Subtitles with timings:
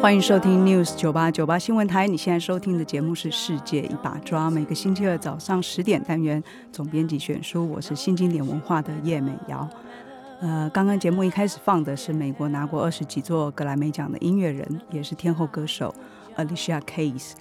[0.00, 2.06] 欢迎收听 News 九八九八新闻台。
[2.06, 9.68] 你现在收听的节目是《世界一把抓》，每个星期二早上十点单元总编辑选书，我是新经典文化的叶美瑶。
[10.40, 15.92] 呃，刚刚节目一开始放的是美国拿过二十几座格莱美奖的音乐人，也是天后歌手
[16.36, 17.32] Alicia Keys。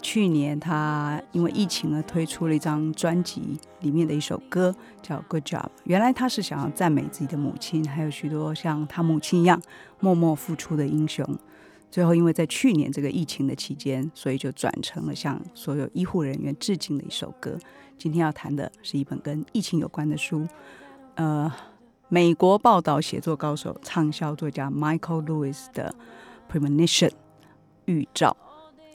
[0.00, 5.62] 去年他因为疫情而推出了一张专辑，里面的一首歌叫《Good Job》。
[5.82, 9.60] 原来他是想要赞美自己的母亲，还有许多像他母亲一样
[9.98, 11.26] 默默付出的英雄。
[11.94, 17.56] 最后，因为在去年这个疫情的期间，所以就转成了向所有医护人员致敬的一首歌。
[17.96, 20.44] 今天要谈的是一本跟疫情有关的书，
[21.14, 21.48] 呃，
[22.08, 25.94] 美国报道写作高手、畅销作家 Michael Lewis 的
[26.52, 27.10] 《Premonition》
[27.84, 28.36] 预兆。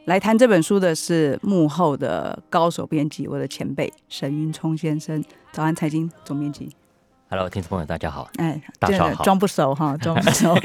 [0.03, 5.23] 来谈这本书的是幕后的高手编辑，我的前辈沈云聪先生。
[5.53, 6.75] 早安，财经总编辑。
[7.31, 8.27] Hello，听众朋友，大家好。
[8.37, 10.55] 哎，大家好装不熟哈， 装不熟。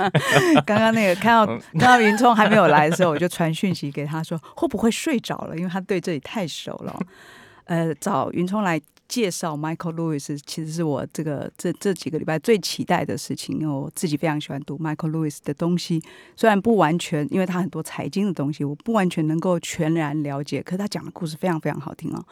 [0.64, 1.46] 刚刚那个看到
[1.78, 5.54] 看到云聪还没有来的时候，我就传讯息给他说，会不会睡着了？
[5.54, 7.06] 因为他对这里太熟了哦。
[7.66, 16.02] 呃，找云聪来介绍 Michael Lewis，其实是我这个这这几个礼拜最期待的事情，因为我自己非常喜欢读 Michael Lewis 的东西，
[16.34, 22.24] 虽然不完全，因为他很多财经的东西，我不完全能够全然了解，可是他讲的故事非常非常好听哦。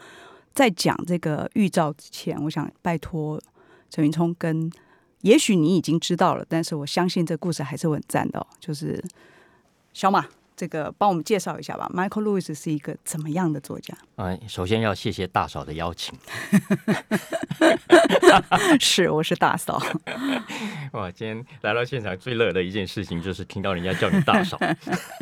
[0.55, 3.39] 在讲这个预兆之前，我想拜托
[3.95, 4.69] 陈云聪跟，
[5.21, 8.47] 也许你已经知道了，但是我相信这故事还是很赞的、哦。
[8.59, 9.01] 就是
[9.93, 11.89] 小马，这个帮我们介绍一下吧。
[11.93, 13.97] Michael Lewis 是一个怎么样的作家？
[14.17, 16.13] 嗯，首先要谢谢大嫂的邀请。
[18.81, 19.81] 是，我是大嫂。
[20.91, 24.59] 哇，今天来到现场最乐的一件事情就是听到人家叫你大嫂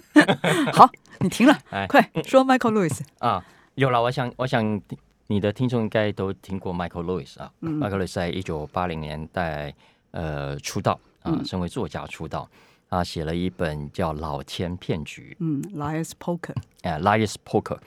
[0.74, 3.02] 好，你停了，哎快说 Michael Lewis。
[3.20, 3.46] 啊。
[3.76, 4.82] 有了，我想，我想
[5.28, 7.52] 你的听众应该都听过 Michael Lewis 啊。
[7.62, 9.74] Michael Lewis 在一九八零年代
[10.12, 12.50] 呃出道啊，身为作家出道。
[12.90, 16.54] 他写了一本叫《老千骗局》，嗯，Liar's Poker。
[16.84, 17.80] 呃 Liar's Poker。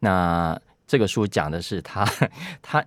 [0.00, 2.04] 那这个书讲的是他
[2.60, 2.84] 他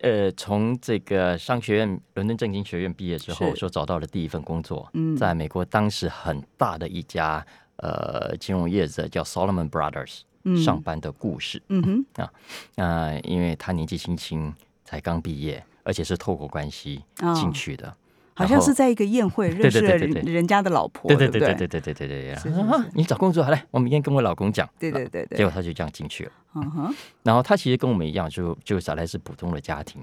[0.00, 10.24] 呃从这个商学院伦敦政经学院毕业之后，是所找到的第一份工作，嗯在美国当时很大的一家呃金融业者叫 Solomon Brothers、嗯
[10.62, 11.62] 上班的故事。
[11.68, 12.22] 嗯哼。
[12.22, 12.30] 啊，
[12.74, 14.52] 那、因为他年纪轻轻，
[14.84, 17.34] 才刚毕业，而且是透过关系哦。
[17.34, 17.96] 进去的。
[18.38, 21.54] 好像是在一个宴会认识了人人家的老婆，对对不对？
[21.54, 22.36] 对对对对对对
[22.92, 24.68] 你找工作好嘞，我明天跟我老公讲。
[24.78, 25.38] 对对对对。
[25.38, 26.32] 结果他就这样进去了。
[26.54, 30.02] 嗯哼，然后他其实跟我们一样，就就本来是普通的家庭，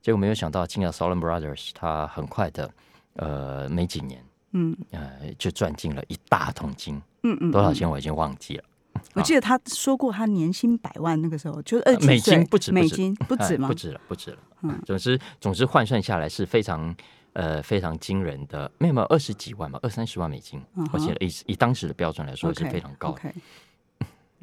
[0.00, 2.70] 结果没有想到进了 Solomon Brothers，他很快的，
[3.16, 4.74] 呃，没几年，嗯。
[4.92, 7.74] 呃，就赚进了一大桶金，嗯嗯，多少嗯？
[7.74, 8.64] 钱我已经忘记了，
[9.12, 13.66] 我记得他说过，他年薪百万，那个时候就是二美金不止美金不止吗？
[13.66, 14.38] 哎不止了，不止了。
[14.62, 14.70] 嗯。
[14.70, 16.94] 嗯，总之总之换算下来是非常
[17.34, 20.60] 呃非常惊人的，没有没有二十几万吧，二三十万美金。
[20.74, 23.32] 嗯哼，我记得以以当时的标准来说是非常高的。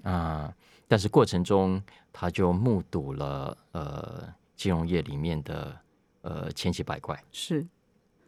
[0.10, 0.52] 啊、
[0.88, 5.78] 但是过程中他就目睹了呃金融业里面的
[6.22, 7.22] 呃千奇百怪。
[7.32, 7.68] 是，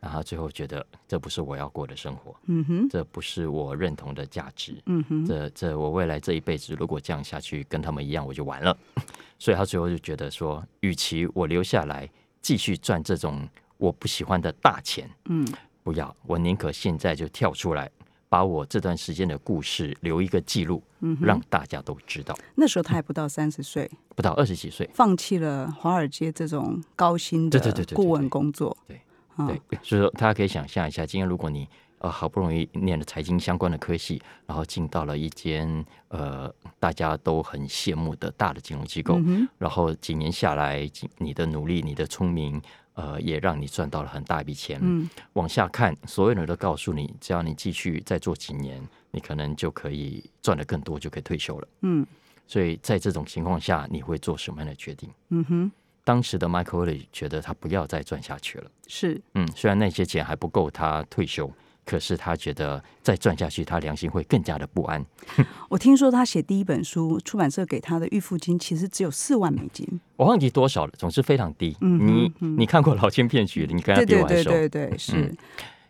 [0.04, 8.78] 然后最后觉得这不是我要过的生活，嗯哼，这不是我认同的价值，嗯哼，这这我未来这一辈子如果这样下去跟他们一样，我就完了。
[9.40, 12.10] 所以他最后就觉得说，与其我留下来
[12.42, 13.48] 继续赚这种
[13.78, 15.48] 我不喜欢的大钱，嗯
[15.84, 17.90] 不要，我宁可现在就跳出来，
[18.28, 22.38] 把我这段时间的故事留一个记录，嗯，让大家都知道。
[22.56, 29.00] 那时候他还不到三十岁，不到二十几岁，放弃了华尔街这种高薪的对对对对对顾问工作，对
[29.38, 31.68] 嗯对，所以说大家可以想象一下，今天如果你
[32.00, 39.20] 呃好不容易念了财经相关的科系，然后进到了一间呃大家都很羡慕的大的金融机构，
[39.58, 42.62] 然后几年下来，你的努力、你的聪明，
[42.94, 44.80] 呃，也让你赚到了很大一笔钱。
[44.82, 48.82] 嗯，往下看，所有人都告诉你，只要你继续再做几年，
[49.12, 51.68] 你可能就可以赚的更多，就可以退休了。
[51.82, 52.06] 嗯，
[52.46, 55.10] 所以在这种情况下，你会做什么样的决定？
[55.30, 55.72] 嗯哼。
[56.04, 58.70] 当时的 Michael 觉得他不要再赚下去了。
[58.88, 61.52] 是，嗯，虽然那些钱还不够他退休，
[61.86, 65.06] 可是他觉得再赚下去，他良心会更加的不安。
[65.70, 71.76] 我听说他写第一本书，出版社给他的预付金其实只有四万美金，我忘记多少了，总之非常低。
[71.82, 74.50] 嗯你你看过《老千骗局》你跟他比我还熟。
[74.50, 75.34] 对对对，是。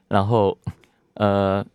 [0.07, 0.55] 然后，
[1.15, 1.65] 呃，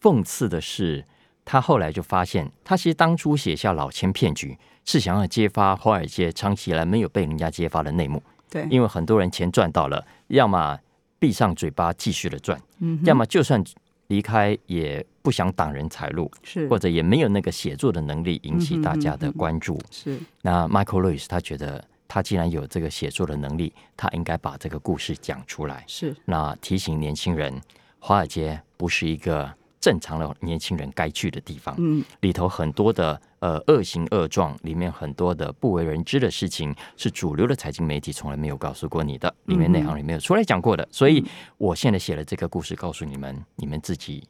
[0.00, 1.04] 讽刺的是，
[1.44, 4.48] 他后来就发现，他其实当初写下《老千骗局》。
[4.84, 10.76] 是想要揭发华尔街长期以来没有被人家揭发的内幕，对，因为很多人钱赚到了，要么
[11.20, 13.62] 闭上嘴巴继续的赚，嗯，要么就算
[14.08, 20.18] 离开也不想挡人财路，是，或者也没有那个写作的能力引起大家的关注，是。
[20.40, 26.12] 那 Michael Lewis 他觉得他既然有这个写作的能力，他应该把这个故事讲出来，是。
[26.24, 27.54] 那提醒年轻人，
[28.00, 29.54] 华尔街不是一个。
[29.82, 40.88] 正常的年轻人该去的地方，嗯，里头很多的呃恶行恶状，里面很多的不为人知的事情，是主流的财经媒体从来没有告诉过你的，里面内行里没有出来讲过的。
[40.92, 41.24] 所以
[41.58, 44.22] 我现在写了这个故事，告诉你们，你们自己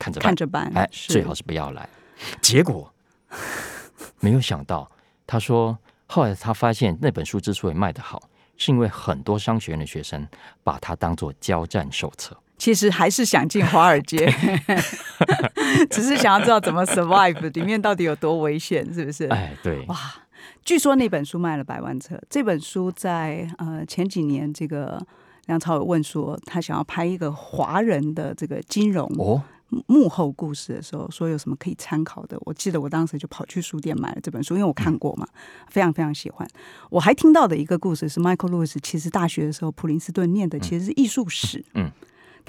[0.00, 1.88] 看着办看着办，哎，最好是不要来。
[2.42, 2.92] 结果
[4.18, 4.90] 没有想到，
[5.24, 5.78] 他说
[6.08, 8.20] 后来他发现那本书之所以卖得好，
[8.56, 10.26] 是因为很多商学院的学生
[10.64, 12.36] 把它当做交战手册。
[12.58, 14.28] 其实还是想进华尔街，
[15.88, 19.26] 只是想要知道怎么 survive，里面到底有多危险，是不是？
[19.28, 19.84] 哎，对。
[19.86, 19.96] 哇，
[20.64, 22.20] 据说那本书卖了百万册。
[22.28, 25.00] 这本书在呃前几年，这个
[25.46, 29.40] 梁朝伟问说他想要拍一个华人的这个金融哦
[29.86, 32.36] 幕后故事的时候，说有什么可以参考的？
[32.40, 35.28] 我记得我当时就跑去书店买了这本书，因为我看过嘛，
[35.68, 36.48] 非常非常喜欢。
[36.90, 41.88] 我还听到的一个故事是，Michael Lewis 其实大学的时候普林斯顿念的其实是艺术史，嗯。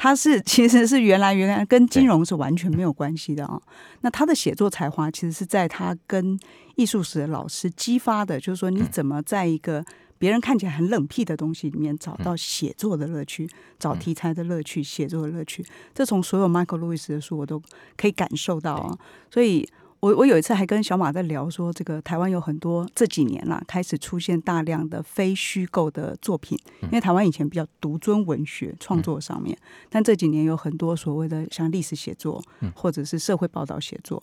[0.02, 3.62] 他是其实是原来原来跟金融是完全没有关系的啊。
[4.00, 6.40] 那他的写作才华其实是在他跟
[6.78, 9.84] 艺术史的老师激发的，就是说你怎么在一个
[10.18, 15.66] 别人看起来很冷僻的东西里面找到写作的乐趣，找题材的乐趣，写作的乐趣。
[15.94, 17.62] 这从所有 Michael Lewis 的书我都
[17.98, 18.98] 可以感受到啊。
[19.30, 19.68] 所以。
[20.02, 29.58] 我我有一次还跟小马在聊说，这个台湾有很多这几年啦，开始出现大量的非虚构的作品，因为台湾以前比较独尊文学创作上面，
[29.90, 32.42] 但这几年有很多所谓的像历史写作，
[32.74, 34.22] 或者是社会报道写作。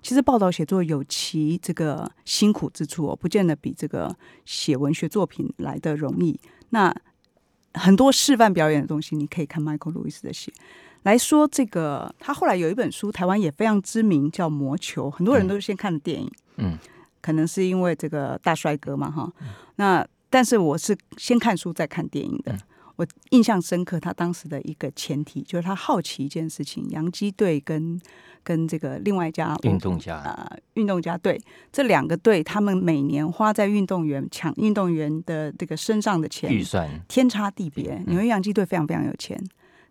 [0.00, 4.16] 其实报道写作有其这个辛苦之处哦，不见得比这个
[4.46, 6.38] 写文学作品来的容易。
[6.70, 6.94] 那
[7.74, 10.50] 很多示范表演的东西，你可以看 Michael Lewis 的写。
[11.04, 16.76] 来说这个，他后来有一本书，台湾也非常知名，叫《魔球》，很多人都是先看的电影，嗯，
[17.22, 19.32] 可能是因为这个大帅哥嘛，哈。
[19.76, 22.58] 那但是我是先看书再看电影的，
[22.96, 23.98] 我印象深刻。
[23.98, 27.98] 他当时的一个前提就是他好奇一件事情：洋基队跟
[28.42, 31.40] 跟这个另外一家运动家啊，运动家队
[31.72, 38.02] 这两个队，他们每年花在运动员抢运动员的这个身上的钱预算天差地别。
[38.06, 39.42] 纽约洋基队非常非常有钱。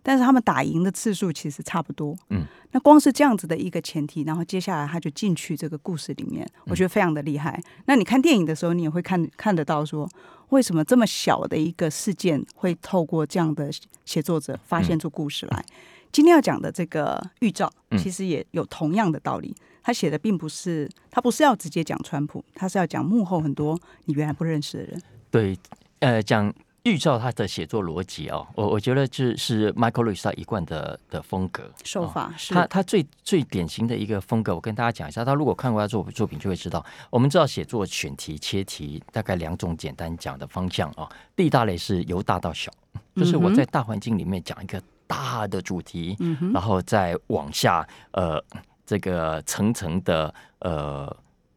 [0.08, 7.62] 但是他们打赢的次数其实差不多，嗯，那光是这样子的一个前提，然后接下来他就进去这个故事里面，我觉得非常的厉害。
[7.88, 10.10] 那你看电影的时候，你也会看看得到说，
[10.48, 13.70] 为什么这么小的一个事件会透过这样的
[14.06, 15.66] 写作者发现出故事来？
[16.10, 19.54] 今天要讲的这个预兆，其实也有同样的道理。
[19.84, 25.02] 他写的并不是，他不是要直接讲川普，他是要讲幕后很多你原来不认识的人。
[25.30, 25.60] 对，
[26.00, 26.54] 呃，讲。
[26.88, 32.54] 预兆他的写作逻辑哦，我我觉得这是 Michael Lewis 他一贯的的风格手法是。
[32.54, 35.26] 他他最最典型的一个风格，我跟大家讲一下。
[35.26, 36.86] 他如果看过他作作品，就会知道。
[37.10, 41.10] 我们知道写作选题切题大概两种简单讲的方向啊。
[41.36, 42.72] 第一大类是由大到小，
[43.16, 46.16] 就是我在大环境里面讲一个大的主题，
[46.54, 48.42] 然后再往下呃
[48.86, 51.14] 这个层层的呃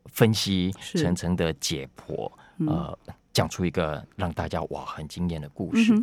[0.06, 2.30] 分析，层层的解剖
[2.66, 2.98] 呃。
[3.40, 5.94] 讲出一个让大家哇很惊艳的故事，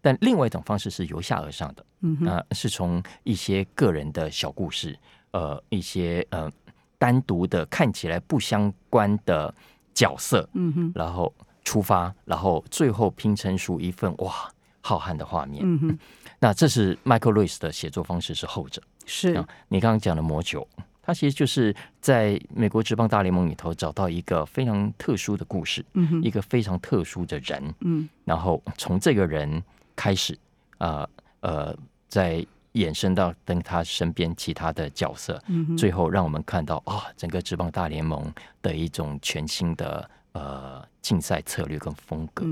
[0.00, 1.84] 但另外一种方式是由下而上的，
[2.20, 4.98] 那，是从一些个人的小故事，
[5.32, 6.50] 呃，一些呃
[6.96, 9.54] 单独的看起来不相关的
[9.92, 11.30] 角色，嗯哼，然后
[11.64, 14.32] 出发，然后最后拼成出一份哇
[14.80, 15.98] 浩瀚的画面，嗯哼，
[16.38, 19.44] 那这是 Michael Lewis 的写作方式是后者，是。
[19.68, 20.66] 你刚刚讲的魔球。
[21.06, 25.84] 他其实就是在美国职棒大联盟里头找到一个非常特殊的故事，
[26.20, 29.62] 一个非常特殊的人，嗯，然后从这个人
[29.94, 30.36] 开始，
[30.78, 31.08] 呃
[31.40, 31.76] 呃，
[32.08, 35.40] 在延伸到跟他身边其他的角色，
[35.78, 42.44] 最后让我们看到啊，整个职棒大联盟的一种全新的呃竞赛策略跟风格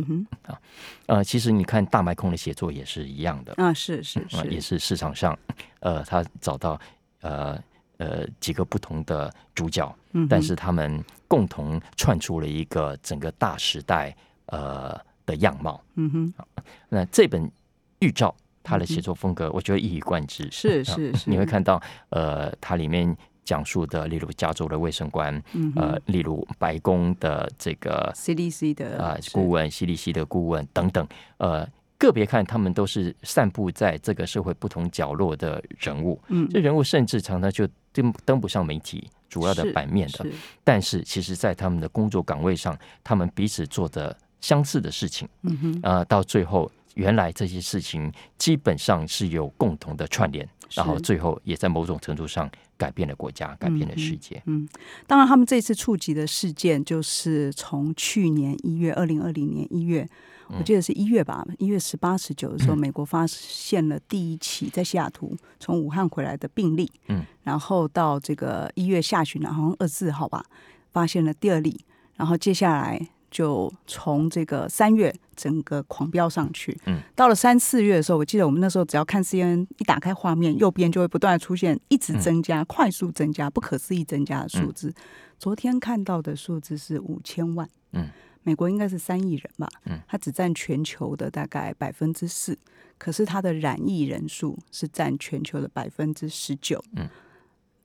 [0.47, 0.57] 啊。
[1.07, 5.37] 呃，其实你看大麦空的写作也是一样的啊，是是 是，也是市场上
[5.81, 6.81] 呃，他找到
[7.21, 7.61] 呃
[7.99, 9.95] 呃几个不同的主角，
[10.29, 14.15] 但是他们共同串出了一个整个大时代
[14.47, 15.83] 呃的样貌。
[15.95, 16.35] 嗯哼，
[16.89, 17.51] 那这本
[18.01, 18.35] 预兆。
[18.67, 20.51] 他的写作风格，我觉得一以贯之。
[20.51, 25.35] 是是 是，你会看到，呃，它里面讲述的，例如加州的卫生官，
[25.77, 36.19] 呃，例如白宫的这个 CDC 的啊顾问，CDC 的顾问等等，呃，个别看他们都是散布在这个社会不同角落的人物。
[36.29, 40.27] 嗯，这人物甚至常常就登登不上媒体主要的版面的，
[40.63, 45.27] 但是其实在他们的工作岗位上，他们彼此做的相似的事情。
[45.45, 46.71] 嗯哼，啊，到最后。
[46.95, 48.09] 原来这些事情
[48.39, 54.41] 基本上是有共同的串联，然后最后也在某种程度上改变了国家，改变了世界。
[54.47, 54.69] 嗯，
[55.05, 60.09] 当然，他们这次触及的事件就是从去年一月，二零二零年一月，
[60.49, 66.91] 我记得是一月吧，一月十八、十九的时候，美国发现了第一起在西雅图从武汉回来的病例。
[67.09, 70.45] 嗯，然后到这个一月下旬，好像二四号吧，
[70.93, 71.85] 发现了第二例，
[72.17, 73.09] 然后接下来。
[73.31, 84.95] 就从这个三月整个狂飙上去，嗯，到了三四月的时候，我记得我们那时候只要看 C N，一打开画面，右边就会不断出现一直增加、快速增加、不可思议增加的数字。
[85.37, 88.09] 昨天看到的数字是五千万，嗯，
[88.45, 92.57] 美国应该是三亿人吧，嗯，它只占全球的大概百分之四，
[92.97, 97.09] 可是它的染疫人数是占全球的百分之十九，嗯。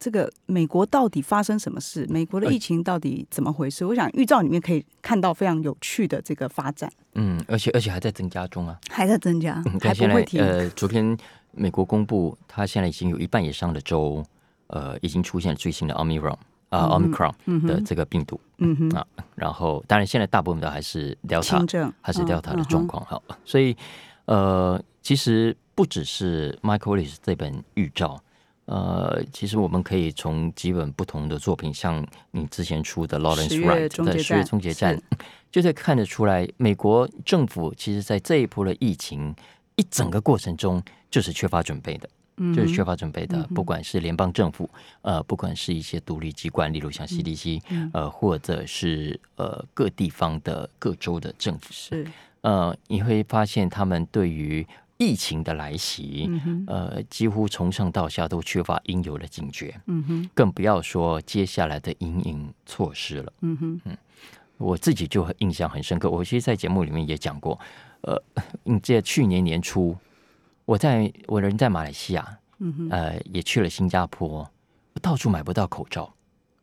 [0.01, 2.08] 这个美国到底发生什么事？
[2.10, 3.86] 美国的疫情到底怎么回事？
[3.86, 6.89] 我想预兆里面可以看到非常有趣的这个发展。
[7.16, 10.42] 嗯，而且而且还在增加中啊，还在增加，还不会停。
[10.42, 11.18] 呃，昨天
[11.51, 14.24] 美国公布，它现在已经有一半以上的州，
[14.68, 16.39] 呃，已经出现了最新的奥密克戎
[16.70, 17.34] 啊，，omicron
[17.68, 18.40] 的这个病毒。
[18.60, 23.22] 嗯哼啊，然后当然现在大部分的还是 Delta，还是 Delta 的状况哈。
[23.46, 23.76] 所以
[24.26, 28.20] 呃，其实不只是 Michael Lewis 这本预兆。
[28.66, 34.96] 呃，其实我们可以从几本不同的作品，像你之前出的《Lawrence Wright》的《十月终结战》，
[35.50, 39.34] 就可以看得出来，美国政府其实在这一波的疫情
[39.76, 42.08] 一整个过程中，就是缺乏准备的，
[42.55, 43.41] 就是缺乏准备的。
[43.53, 44.69] 不管是联邦政府，
[45.01, 47.62] 呃，不管是一些独立机关，例如像 CDC，
[47.93, 52.08] 呃，或者是呃各地方的各州的政府，是。
[52.41, 54.65] 呃，你会发现他们对于。
[55.01, 56.29] 疫情的来袭，
[56.67, 63.98] 呃，几乎从上到下都缺乏应有的警觉，嗯哼，更不要说接下来的阴影措施了，嗯哼，嗯，
[64.58, 67.58] 我自己就印象很深刻，我其实，在节目里面也讲过，
[68.01, 68.22] 呃，
[68.65, 69.96] 你记去年年初，
[70.70, 74.48] 我在我人在马来西亚，嗯哼，呃，也去了新加坡，
[75.02, 76.14] 到处买不到口罩。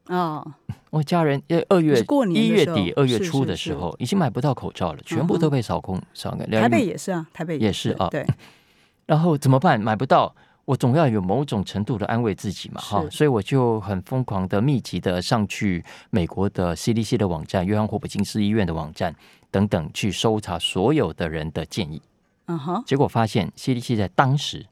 [0.06, 0.46] 哦，
[0.90, 2.00] 我家人呃二月
[2.32, 6.48] 一月底二月初的时候已经买不到口罩了，全部都被扫空扫干。
[6.48, 8.06] 台北也是啊，台北也是啊。
[8.08, 8.24] 对，
[9.06, 9.80] 然后怎么办？
[9.80, 10.32] 买不到，
[10.66, 13.04] 我总要有某种程度的安慰自己嘛，哈。
[13.10, 19.12] 所以我就很疯狂的、密集的上去美国的 CDC 的网站、约翰霍普金斯医院的网站
[19.50, 22.00] 等等，去搜查所有的人的建议。
[22.46, 24.64] 嗯哼，结果发现 CDC 在当时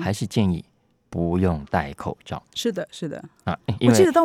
[0.00, 0.64] 还是建议
[1.10, 2.42] 不用戴口罩。
[2.54, 4.24] 是的，是的啊，我记得到。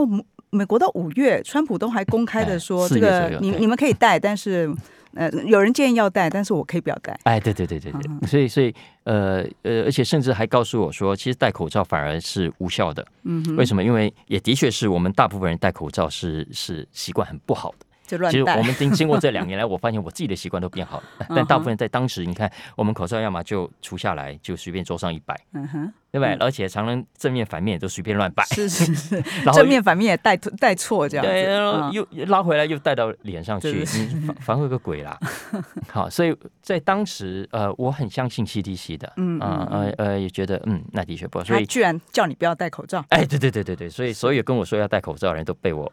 [0.49, 4.73] 美国到五月，川普都还公开的说，这个你你们可以戴，但是
[5.13, 7.19] 呃，有人建议要戴，但是我可以不要戴。
[7.23, 8.73] 哎，对对对对对，所以所以
[9.03, 13.05] 呃呃，而且甚至还告诉我说，其实戴口罩反而是无效的。
[13.23, 13.83] 嗯，为什么？
[13.83, 17.85] 因为也的确是我们大部分人戴口罩是是习惯很不好的。
[18.07, 21.03] 其实我们经经过这两年来，我发现我自己的习惯都变好了。
[21.35, 26.33] 但大部分在当时，你看我们口罩要么就除下来，就随便桌上一摆，嗯哼，对不对？
[26.35, 29.23] 而且常常正面反面都随便乱摆，是是是，
[29.53, 35.19] 正面反面也带带错这样，对，然后又拉回来又带到脸上去，反反会个鬼啦。
[35.91, 45.91] 好，所以在当时，呃，我很相信 CDC 的，嗯呃呃，也觉得嗯，那的确不，所以居然叫你不要戴口罩，哎，对对对对对，所以所有跟我说要戴口罩的人都被我。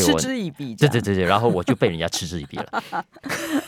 [0.00, 2.82] 嗤之以鼻，对对对对，然后我就被人家嗤之以鼻了。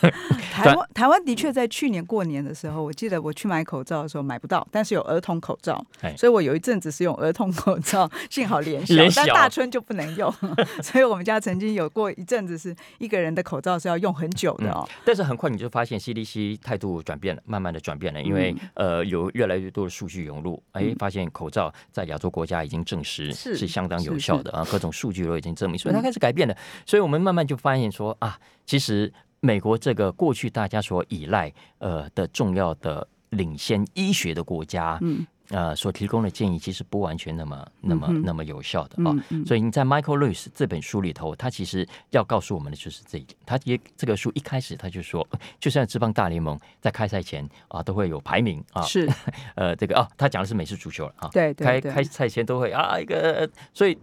[0.51, 5.83] 台湾台湾的确在去年过年的时候，我记得我去买口罩的时候买不到，但是有儿童口罩，
[6.17, 10.33] 所以我有一阵子是用儿童口罩， 幸好连小，但大春就不能用，
[10.81, 14.87] 所以我们家曾经有过一阵子是一个人的口罩是要用很久的哦。
[15.05, 26.55] 但是很快你就发现 CDC 态度转变了，慢慢的转变了，因为呃有越来越多的数据涌入，哎，发现口罩在亚洲国家已经证实是相当有效的啊，各种数据都已经证明，所以它开始改变的，
[26.85, 29.11] 所以我们慢慢就发现说啊，其实。
[29.41, 43.37] 美国这个过去大家所依赖呃的重要的领先医学的国家，嗯，呃所提供的建议其实不完全那么那么嗯那么有效的啊、嗯嗯所以你在 Michael Lewis 这本书里头，他其实要告诉我们的就是这一点。
[43.45, 45.27] 他也这个书一开始他就说，
[45.59, 49.07] 就像职棒大联盟在开赛前啊都会有排名啊，是，
[49.53, 53.95] 呃这个啊他讲的是美式足球了啊，对对对开开赛前都会啊一个，所以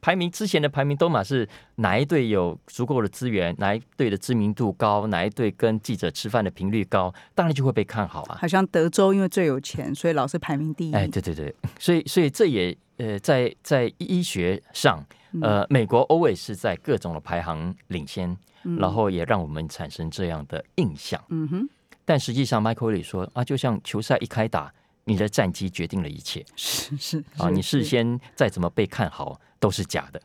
[0.00, 8.38] 排名之前的排名都嘛是哪一队有足够的资源，哪一队的知名度高，哪一队跟记者吃饭的频率高，当然就会被看好啊。
[8.40, 10.94] 好像德州因为最有钱，所以老是排名第一。
[10.94, 21.22] 哎，对对对，所以所以这也呃在在医学上，嗯呃，美国 always 是在各种的排行领先，嗯然后也让我们产生这样的印象。
[21.28, 21.68] 嗯哼，
[22.04, 24.72] 但实际上，Michael 里说啊，就像球赛一开打，
[25.04, 26.44] 你的战机决定了一切。
[26.56, 30.20] 是是啊，你事先再怎么被看好都是假的，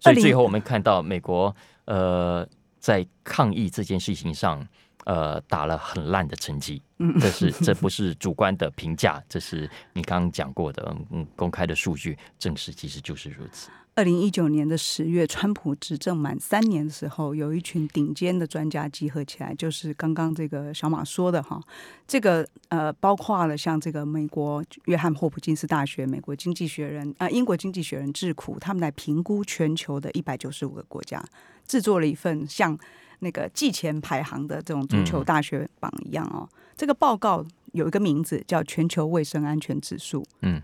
[0.00, 2.46] 所以最后我们看到美国呃
[2.78, 4.66] 在抗疫这件事情上。
[5.04, 7.18] 呃，打了很烂的成绩，嗯。
[7.20, 13.70] 这是 这不是主观的评价，这是你刚刚讲过的，嗯，公开的数据证实其实就是如此。
[13.96, 21.60] 二零一九年的十月，川普执政满三年的时候，有一群顶尖的专家集合起来，就是刚刚这个小马说的哈，
[22.06, 31.22] 这个呃，包括了像这个美国约翰霍普金斯大学、美国经济学人啊、英国经济学人智库，他们来评估全球的一百九十五个国家，
[31.66, 32.78] 制作了一份像
[33.20, 36.48] 那个季前排行的这种足球大学榜一样哦。
[36.76, 40.60] 这个报告有一个名字叫《全球卫生安全指数》，嗯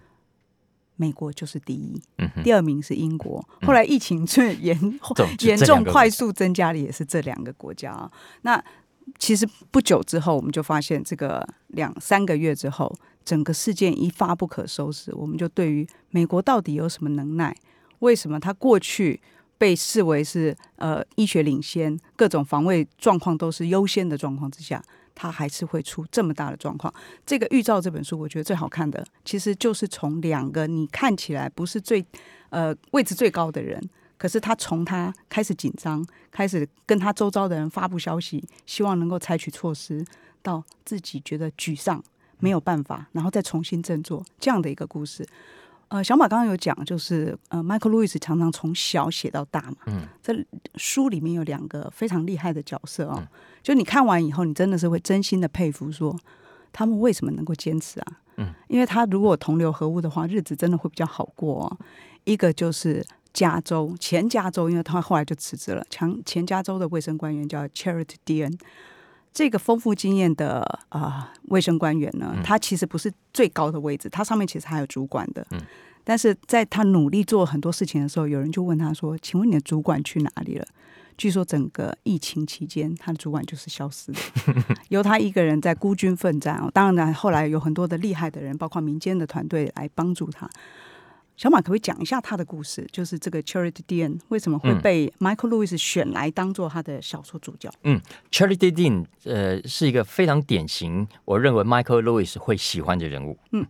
[0.99, 3.47] 美国就是第一，嗯，第二名是英国。
[3.61, 4.75] 后来疫情最严
[5.15, 8.11] 这严重快速增加的也是这两个国家啊。
[8.41, 8.65] 那
[9.19, 12.91] 其实不久之后，我们就发现这个两三个月之后，
[13.27, 15.15] 整个事件一发不可收拾。
[15.15, 17.55] 我们就对于美国到底有什么能耐？
[17.99, 19.21] 为什么他过去
[19.59, 24.83] 被视为是呃医学领先，各种防卫状况都是优先的状况之下，
[25.15, 26.93] 它还是会出这么大的状况？
[27.25, 32.05] 这个《预兆》这本书，我觉得最好看的，其实就是从两个你看起来不是最
[32.51, 33.83] 呃位置最高的人，
[34.19, 40.05] 可是他从他开始紧张，开始跟他周遭的人发布消息，希望能够采取措施，
[40.43, 42.03] 到自己觉得沮丧
[42.39, 45.27] 没有办法，然后再重新振作这样的一个故事。
[45.89, 49.77] 呃，小马刚刚有讲，就是呃，迈克·路易斯常常从小写到大嘛。
[49.87, 50.35] 嗯，这
[50.75, 53.23] 书里面有两个非常厉害的角色哦，
[53.63, 56.19] 就你看完以后，你真的是会真心的佩服，说
[56.73, 58.07] 他们为什么能够坚持啊？
[58.39, 61.79] 嗯，因为他如果同流合污的话，日子真的会比较好过、哦。
[62.25, 68.59] 一个就是加州前加州，因为他后来就辞职了，前前加州的卫生官员叫 Charity Dean。
[69.37, 75.47] 这个丰富经验的啊、呃卫生官员呢，他其实不是最高的位置，他上面其实还有主管的。
[75.51, 75.61] 嗯
[76.09, 80.65] 但是在他努力做很多事情的时候，有人就问他说：“请问你的主管去哪里了？”
[81.19, 84.21] 据说整个疫情期间，他的主管就是消失的，
[84.89, 86.71] 由他一个人在孤军奋战哦。
[86.73, 90.49] 当然，后来有很多的厉害的人，包括民间的团队来帮助他。
[91.37, 92.87] 小马可不可以讲一下他的故事？
[92.91, 97.71] 就是这个 Charity Dean 为什么会嗯被 Michael Lewis 选来当做他的小说主角？
[97.83, 103.39] 嗯 Charity Dean，呃，是一个非常典型，我认为 Michael Lewis 会喜欢的人物。
[103.53, 103.67] 嗯，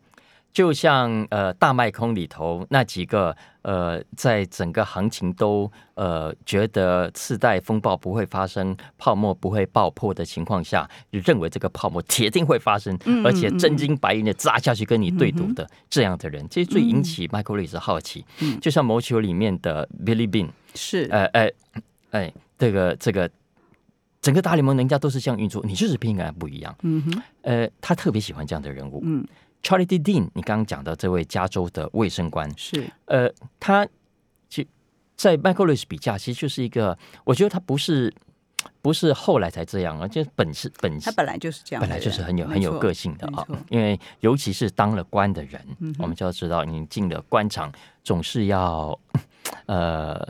[0.56, 18.24] 就像呃大麦空里头那几个呃，在整个行情都呃觉得次贷风暴不会发生，泡沫不会爆破的情况下，认为这个泡沫铁定会发生，嗯而且真金白银的砸下去跟你对赌的、这样的人，其实最引起 Michael Lewis 的好奇。
[18.40, 21.50] 嗯就像《谋求》里面的 Billy Bean，是呃呃
[22.12, 23.30] 哎，这个这个
[24.22, 26.74] 整个大联盟人家都是这样运作，你就是偏跟他不一样。
[26.80, 29.02] 嗯哼，呃，他特别喜欢这样的人物。
[29.04, 29.26] 嗯，
[29.66, 29.84] Charlie.
[29.84, 33.84] Dean，你刚刚讲的这位加州的卫生官，是呃，他
[34.48, 34.64] 其
[35.16, 38.14] 在 Michael Lewis 比价，其实就是一个，我觉得他不是
[38.80, 47.72] 不是后来才这样啊，就是本是本他本来就是这样，本来就是很有很有个性的啊因为尤其是当了官的人，嗯我们就要知道，你进了官场，
[48.04, 48.96] 总是要
[49.66, 50.24] 呃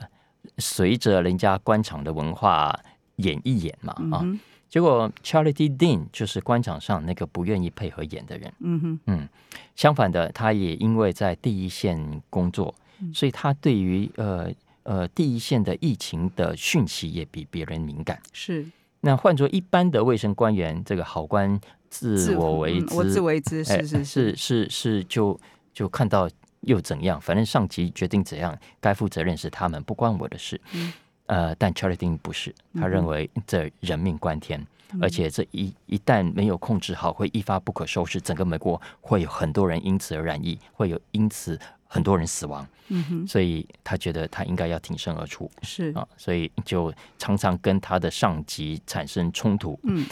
[0.56, 2.74] 随着人家官场的文化
[3.16, 4.24] 演一演嘛啊。
[4.68, 9.28] 结果 Charity Dean 就是官场上那个不愿意配合演的人，嗯哼，嗯，
[9.74, 14.50] 相反的，他也因为在第一线工作，嗯所以他对于呃
[14.82, 18.20] 呃第一线的疫情的讯息也比别人敏感。
[18.32, 18.66] 是
[19.00, 25.38] 那换做一般的卫生官员，这个好官自我为之，嗯我自为之，哎是是是是是，就
[25.72, 26.28] 就看到
[26.62, 27.20] 又怎样？
[27.20, 30.60] 反正上级决定怎样，该负责任是他们，不关我的事。
[30.74, 30.92] 嗯
[31.26, 34.60] 呃，但 Charlie Dean 不是，他认为这人命关天，
[34.92, 38.20] 嗯而且这一一旦没有控制好，会一发不可收拾。
[38.20, 41.58] 整个美国会有很多人因此而染疫，会有因此
[41.88, 42.66] 很多人死亡。
[42.88, 45.50] 嗯哼，所以他觉得他应该要挺身而出。
[45.62, 45.90] 是。
[45.92, 49.76] 啊，所以就常常跟他的上级产生冲突。
[49.82, 50.06] 嗯，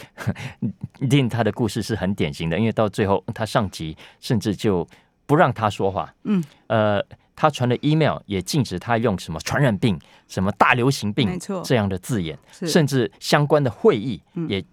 [0.99, 4.85] 令他的故事是很典型的，因为到最后他上级甚至就
[5.25, 7.01] 不让他说话，嗯，呃，
[7.35, 12.67] 他传的 email 也禁止他用什么传染病、什么大流行病这样的字眼，是。
[12.67, 14.47] 甚至相关的会议嗯。
[14.49, 14.63] 也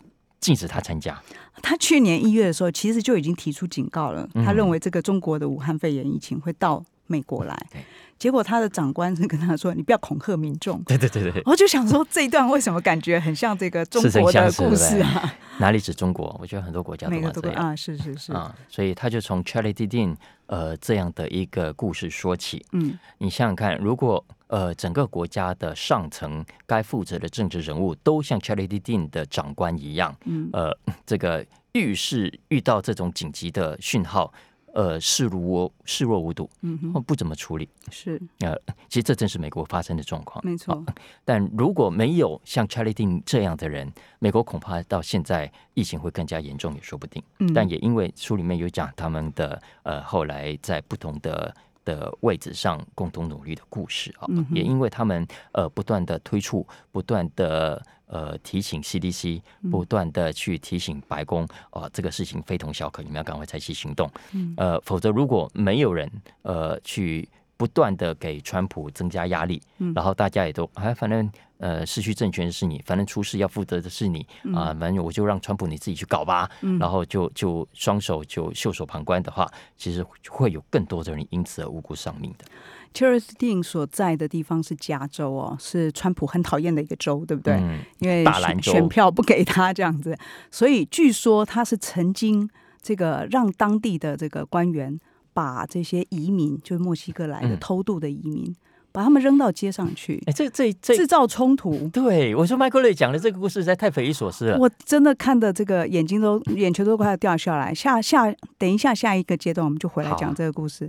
[0.40, 1.20] 禁止他参加。
[1.62, 4.44] 他去年一月的时候，其实就已经提出警告了，嗯。
[4.44, 7.84] 他认为这个中国的武汉肺炎疫情会到美国来对。
[8.18, 10.80] 结果他的长官是跟他说：“你不要恐吓民众。
[10.86, 15.34] ”对对对对，我就想说，这一段为什么感觉很像这个中国的故事啊？
[15.58, 16.36] 哪里指中国？
[16.40, 20.14] 我觉得很多国家都这样啊，是是是，啊，所以他就从 Charity Dean
[20.46, 22.64] 呃这样的一个故事说起。
[22.70, 30.70] 嗯，你想想看，如果呃整个国家的上层该负责的政治人物都像 Charity Dean 的长官一样，嗯呃，
[31.04, 34.32] 这个遇事遇到这种紧急的讯号，
[34.72, 37.68] 呃，视如视若无睹，嗯哼，不怎么处理。
[37.90, 38.56] 是呃，
[38.88, 40.42] 其实这正是美国发生的状况。
[40.44, 40.82] 没错，
[41.24, 47.22] 但如果没有像 Charlie Dean 这样的人，美国恐怕到现在疫情会更加严重也说不定。
[47.38, 51.54] 嗯但也因为书里面有讲他们的呃后来在不同的
[51.84, 64.08] 的位置上共同努力的故事啊，嗯也因为他们呃不断的推出，不断的呃提醒 CDC，不嗯断的去提醒白宫，哦、这个事情非同小可，你们要赶快采取行动。
[64.32, 66.08] 嗯呃，否则如果没有人
[66.42, 71.30] 呃去不断的给川普增加压力，嗯然后大家也都哎，反正
[71.62, 76.78] 呃失去政权的是你，反正出事要负责的是你啊、反正我就让川普你自己去搞吧，嗯。
[76.78, 82.44] 然后就就双手就袖手旁观的话，其实会有更多的人因此而无辜丧命的。
[82.92, 87.54] Charles Dean 所在的地方是加州哦，是川普很讨厌的一个州，对不对？
[87.54, 88.24] 嗯，因为
[88.60, 90.18] 选票不给他这样子，
[90.50, 92.50] 所以据说他是曾经
[92.82, 94.98] 这个让当地的这个官员
[95.32, 97.58] 把这些移民，就是墨西哥来的嗯。
[97.58, 98.54] 偷渡的移民，
[98.92, 101.88] 把他们扔到街上去，哎，这这这制造冲突。
[101.88, 104.58] 对我说，麦克雷讲的这个故事实在太匪夷所思了。
[104.58, 107.74] 我真的看的这个眼睛都眼球都快要掉下来。
[107.74, 110.88] 下下等一下下一个阶段我们就回来讲这个故事。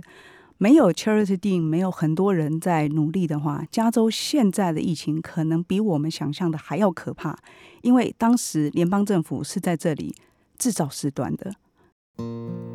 [0.58, 7.36] 没有 Charity Dean，没有很多人在努力的话，加州现在的疫情可能比我们想象的还要可怕，
[7.82, 10.14] 因为当时联邦政府是在这里
[10.56, 12.73] 制造事端的。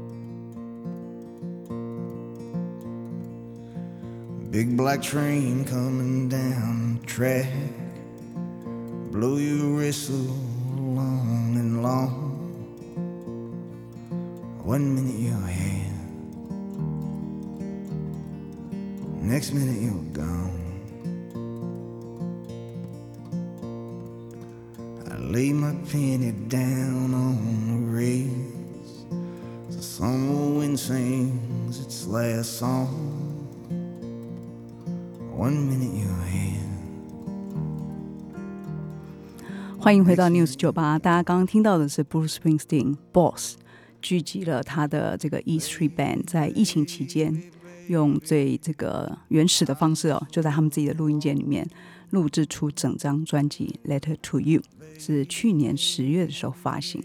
[4.52, 7.46] Big black train coming down the track.
[9.12, 10.16] Blow your whistle
[10.76, 12.26] long and long.
[14.64, 15.94] One minute you're here,
[19.22, 20.58] next minute you're gone.
[25.12, 29.06] I lay my penny down on the rails.
[29.70, 33.19] The summer wind sings its last song.
[39.80, 43.56] 欢迎回到 News 酒吧，大家刚刚听到的是 Bruce Springsteen Boss
[44.02, 47.42] 聚集了他的这个 E Street Band，在疫情期间
[47.88, 51.66] 用最这个原始的方式哦，就在他们自己的录音间里面
[52.10, 54.60] 录制出整张专辑《Letter to You》，
[54.98, 57.02] 是去年十月的时候发行。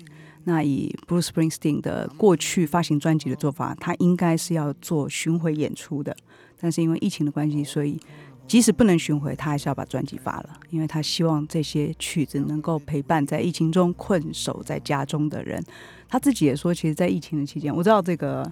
[0.47, 6.15] 那以 Bruce Springsteen 的过去发行专辑的做法，他应该是要做巡回演出的，
[6.61, 7.99] 但是因为疫情的关系，所以
[8.47, 15.63] 即使不能巡回，他还是要把专辑发了，因为他希望这些曲子能够陪伴在疫情中困守在家中的人。
[16.09, 18.49] 他自己也说，其实，在疫情的期间，我知道这个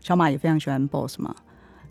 [0.00, 1.34] 小马也非常喜欢 Boss 嘛。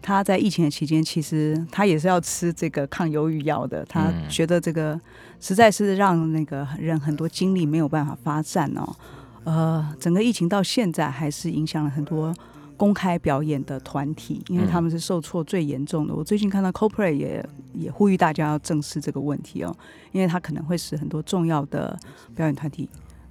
[0.01, 3.83] 他在疫情的期间，其实他也是要吃这个抗忧郁药的。
[3.83, 4.97] 他觉得这个
[5.41, 8.95] 实在是让那个人很多精力没有办法发散哦。
[9.43, 12.33] 呃，整个疫情到现在还是影响了很多
[12.79, 16.15] 公开表演的团体，因为他们是受挫最严重的。
[16.15, 19.75] 我最近看到 CoPlay 也也呼吁大家要正视这个问题哦，
[20.13, 21.99] 因为它可能会使很多重要的
[22.33, 22.87] 表演团体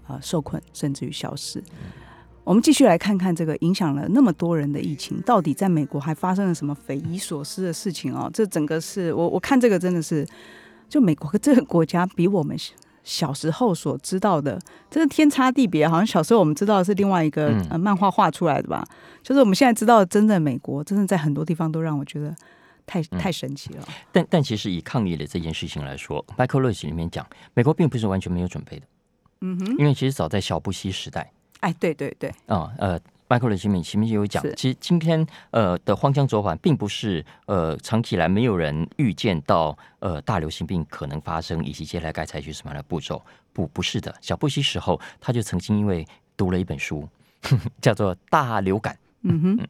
[0.06, 1.64] 啊、受困，甚至于消失。
[2.44, 8.30] 我们继续来看看这个影响了那么多人的疫情，到底在美国还发生了什么匪夷所思的事情哦？
[8.32, 10.26] 这整个是我我看这个真的是，
[10.90, 12.54] 就美国这个国家比我们
[13.08, 15.88] 小时候所知道的，真的天差地别。
[15.88, 18.86] 好像小时候我们知道的是另外一个、嗯呃漫画画出来的吧，
[19.22, 22.36] 就是我们现在知道的真的美国，真的在很多地方都让我觉得
[22.84, 23.88] 太太神奇了。
[24.12, 28.86] 但但其实以抗议的这件事情来说，Michael Lewis 里面讲，美国并不是完全没有准备的。
[29.40, 33.00] 嗯哼，因为其实早在小布希时代哎，对对对，啊，呃。
[33.28, 43.22] Michael 的前面前面就有讲，其实今天呃的荒腔走板，并不是呃长期以来没有人预见到呃大流行病可能发生，以及接下来该采取什么样的步骤。
[43.52, 44.14] 不，不是的。
[44.20, 47.08] 小布希时候，他就曾经因为读了一本书，
[47.82, 48.94] 叫做《大流感》。
[49.22, 49.68] 嗯哼，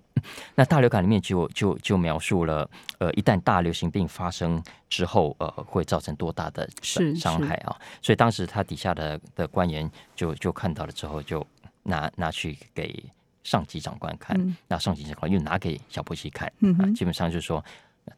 [0.55, 2.68] 那大流感里面就就就描述了，
[2.99, 7.75] 呃，一旦大流行病发生之后，呃，会造成多大的是伤害啊！
[8.03, 11.44] 所以当时他底下的的官员就就看到了之后，就
[11.85, 13.03] 拿拿去给
[13.49, 17.65] 上级长官看，嗯那上级长官又拿给小波西看，嗯啊，基本上就是说。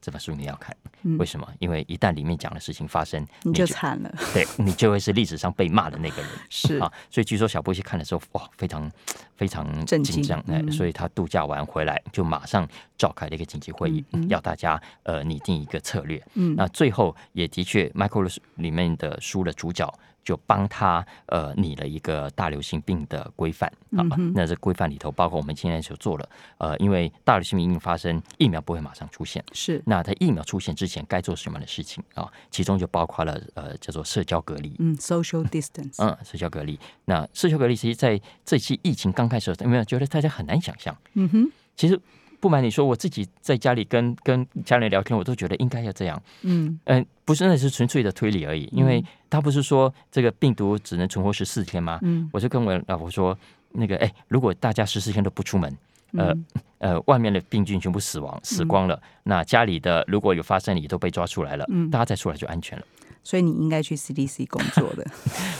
[0.01, 1.45] 这本书你要看，嗯为什么？
[1.59, 4.14] 因为一旦里面讲的事情发生，你就惨了。
[4.33, 6.31] 对你就会是历史上被骂的那个人。
[6.49, 8.88] 是啊，所以据说小波西看的时候，哇，非常
[9.35, 12.64] 非常震惊紧张，哎、嗯所以他度假完回来就马上
[12.97, 16.25] 召开了一个紧急会议，嗯嗯要大家呃拟定一个策略。
[16.35, 19.93] 嗯那最后也的确，Michael 里面的书的主角
[20.24, 24.04] 就帮他呃拟了一个大流行病的规范啊。
[24.16, 26.28] 嗯那这规范里头包括我们今天所做了，
[26.59, 29.44] 呃，因为大流行病一发生，疫苗不会马上出现。
[29.52, 32.30] 是那在疫苗出现之前该做什么样的事情啊？
[32.50, 36.78] 其中就包括了呃叫做社交隔离，嗯，social distance，嗯，社交隔离。
[37.06, 40.96] 那社交隔离，其实在这期疫情刚开始有没有觉得大家很难想象？
[41.14, 42.00] 嗯哼，其实
[42.40, 46.20] 不瞒你说，我自己在家里跟跟家人聊天，我都觉得应该要这样。
[46.42, 51.98] 嗯嗯、不是那是纯粹的推理而已，因为他不是说这个病毒只能存活十四天吗？
[52.03, 53.38] 嗯我就跟我老婆说，
[53.72, 55.76] 那个哎，如果大家十四天都不出门，
[56.16, 56.44] 呃嗯
[56.79, 62.85] 呃，外面的病菌全部死亡死光了，那家里的如果有发生，也都被抓出来了，嗯大家再出来就安全了。
[63.23, 65.07] 所以你应该去 CDC 工作的，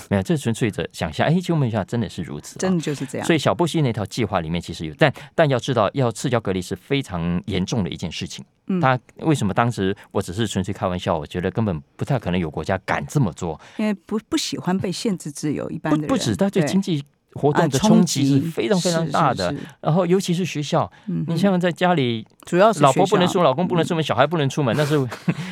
[0.09, 1.27] 没有，这纯粹的想象。
[1.27, 3.27] 哎，就问一下真的是如此、啊，真的就是这样。
[3.27, 8.43] 所以小布希那套计划里面其实有，但但要知道，要社交隔离是非常严重的一件事情。
[8.69, 11.19] 嗯他为什么当时我只是纯粹开玩笑？
[11.19, 13.61] 我觉得根本不太可能有国家敢这么做。
[13.77, 19.55] 因为不不喜欢被限制自由，一般的人不不止，他对经济活动啊的冲击是非常非常大的。
[19.81, 24.99] 然后尤其是学校，嗯你像在家里，主要是老婆不能出门，老公不能出门，小孩不能出门，那是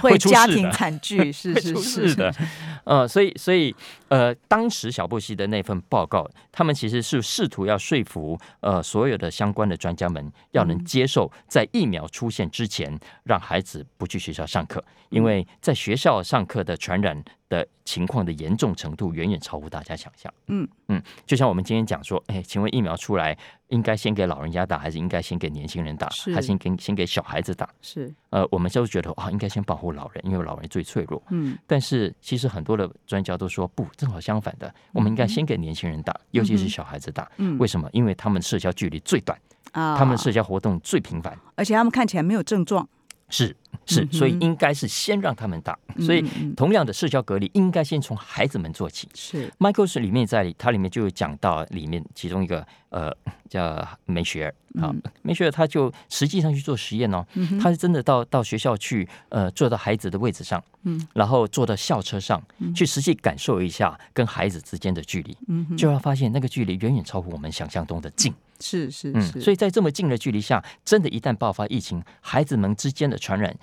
[0.00, 0.34] 会 出事的。
[0.34, 2.34] 家庭惨剧， 是是是的。
[2.82, 3.72] 呃，所以所以
[4.08, 20.32] 呃，当时小布希的那份报告，他们其实是试图要说服呃所有的相关的专家们，要能接受在疫苗出现之前，让孩子不去学校上课，因为在学校上课的传染的情况的严重程度远远超乎大家想象。
[20.48, 20.66] 嗯。
[20.88, 23.36] 嗯，就像我们今天讲说，哎，请问疫苗出来
[23.68, 27.68] 应该先给老人家打，还是应该先给年轻人打，是还是先给先给小孩子打？
[27.82, 31.22] 是，呃，我们就觉得啊，应该先保护老人，因为老人最脆弱。
[31.30, 37.30] 嗯但是其实很多的专家都说不，正好相反的，我们应该先给年轻人打，尤其是小孩子打。
[37.36, 37.88] 嗯为什么？
[37.92, 39.38] 因为他们社交距离最短，
[39.72, 41.38] 啊他们社交活动最频繁。
[41.54, 42.88] 而且他们看起来没有症状，
[43.28, 43.54] 是
[43.86, 45.78] 是所以应该是先让他们打。
[46.00, 46.22] 所以
[46.56, 49.08] 同样的社交隔离，应该先从孩子们做起。
[49.14, 49.52] 是。
[49.58, 53.12] Michael 是里面在它里面就有讲到里面其中一个呃
[53.48, 57.26] 叫梅雪尔啊，梅雪尔他就实际上去做实验哦，
[57.60, 62.40] 他是真的到到学校去呃坐到孩子的位置上，嗯，然后坐到校车上
[62.74, 68.32] 去实际感受一下跟孩子之间的距离，嗯就要发现那个距离远远超乎我们想象中的近。
[68.60, 73.54] 是是嗯，是，所以在这么近的距离下，真的，一旦爆发疫情，孩子们之间的传染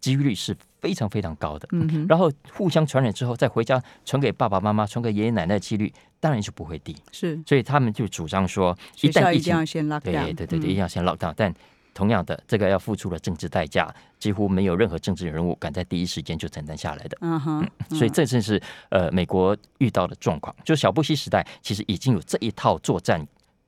[0.00, 1.68] 几率是非常非常高的。
[1.72, 6.96] 嗯哼然后互相传染之后，再回家传给爸爸妈妈、传给爷爷奶奶的几率当然就不会低。
[7.12, 11.54] 是所以他们就主张说，一旦疫情一定要先 lock 对对对对，一定嗯要先 lock down，但。
[11.96, 17.16] 同样的，这个要付出了政治代价，几乎没有任何政治人物敢在第一时间就承担下来的。
[17.20, 20.52] 嗯哼，所以这正是呃美国遇到的状况。
[20.64, 23.24] 就小布希时代，其实已经有这一套作战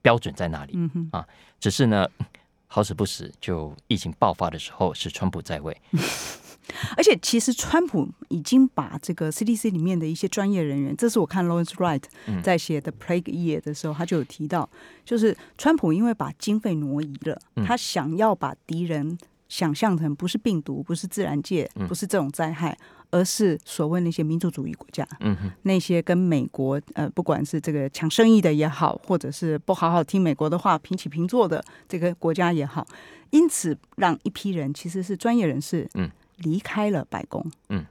[0.07, 0.75] 标准在那里。
[0.77, 1.27] 嗯，啊，
[1.59, 2.07] 只是呢，
[2.69, 5.77] 好死不死，就疫情爆发的时候是川普在位，
[6.97, 12.41] 而且其实川普已经把这个 CDC 里面的一些专业人员，这是我看 Lawrence Wright 嗯。
[12.41, 14.69] 在写的 Plague Year 的时候，他就有提到，
[15.05, 17.67] 就是川普因为把经费挪移了，嗯。
[17.67, 21.87] 他想要把敌人想象成不是病毒，不是自然界，嗯。
[21.87, 22.77] 不是这种灾害，
[23.11, 32.87] 而是所谓那些民族主义国家，嗯哼，那些跟美国呃，不管是这个抢生意的也好，或者是不好好听美国的话，平起平坐的这个国家也好，
[33.31, 37.85] 因此让一批人其实是专业人士，嗯，离开了白宫，嗯，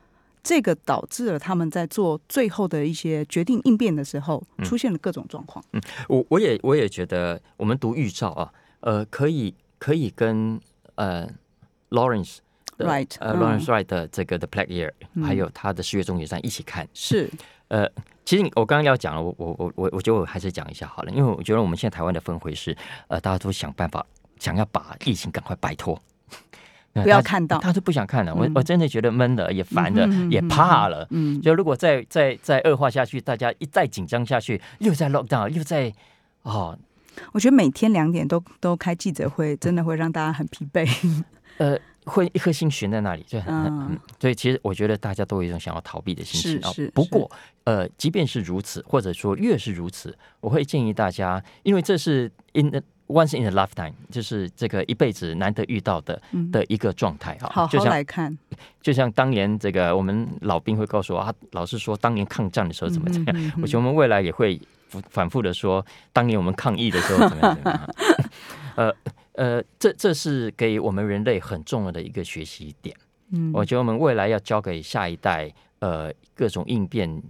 [0.43, 4.65] 这个导致了他们在做最后的一些决定应变的时候，嗯。
[4.65, 5.63] 出现了各种状况。
[5.71, 5.81] 嗯。
[6.09, 10.59] 我我也我也觉得，我们读预兆啊，呃，可以可以跟
[10.95, 11.27] 呃
[11.89, 12.37] Lawrence
[12.77, 16.87] 的 Wright，呃嗯 Lawrence Wright 的这个的 Plague Year，、嗯还有他的十月中决战一起看。
[16.93, 17.29] 是，
[17.69, 17.89] 呃，
[18.25, 22.75] 其实你我刚刚要讲了，我我我我我觉得我还是讲一下好了，因为我觉得我们现在台湾的氛围是，
[23.07, 24.05] 呃，大家都想办法
[24.39, 26.01] 想要把疫情赶快摆脱。
[27.03, 28.33] 不要看到大家都不想看了。
[28.33, 31.05] 我嗯我真的觉得闷了，也烦了，也怕了。
[31.09, 35.91] 嗯，就如果再再再恶化下去，大家一再紧张下去，又在 lock down，又在
[36.43, 36.77] 哦，
[37.33, 40.87] 我觉得每天两点都都开记者会，真的会让大家很疲惫。
[41.57, 46.73] 呃，会一颗心悬在那里，就很所以其实我觉得大家都有一种想要逃避的心情啊。
[46.93, 47.29] 不过，
[47.63, 57.49] 呃，即便是如此，或者说越是如此，我会建议大家，因为这是 in the once in a lifetime，就是这个一辈子难得遇到的嗯的一个状态啊。
[57.51, 58.37] 好好就像来看，
[58.81, 67.89] 就像当年这个我们老兵会告诉我啊，老是说当年抗战的时候怎么怎么样，我觉得我们未来也会反反复的说，当年我们抗疫的时候怎么样怎么样。
[68.75, 68.93] 呃
[69.35, 72.95] 呃，这这是给我们人类很重要的一个学习点。
[73.31, 77.21] 嗯，我觉得我们未来要教给下一代，呃，各种应变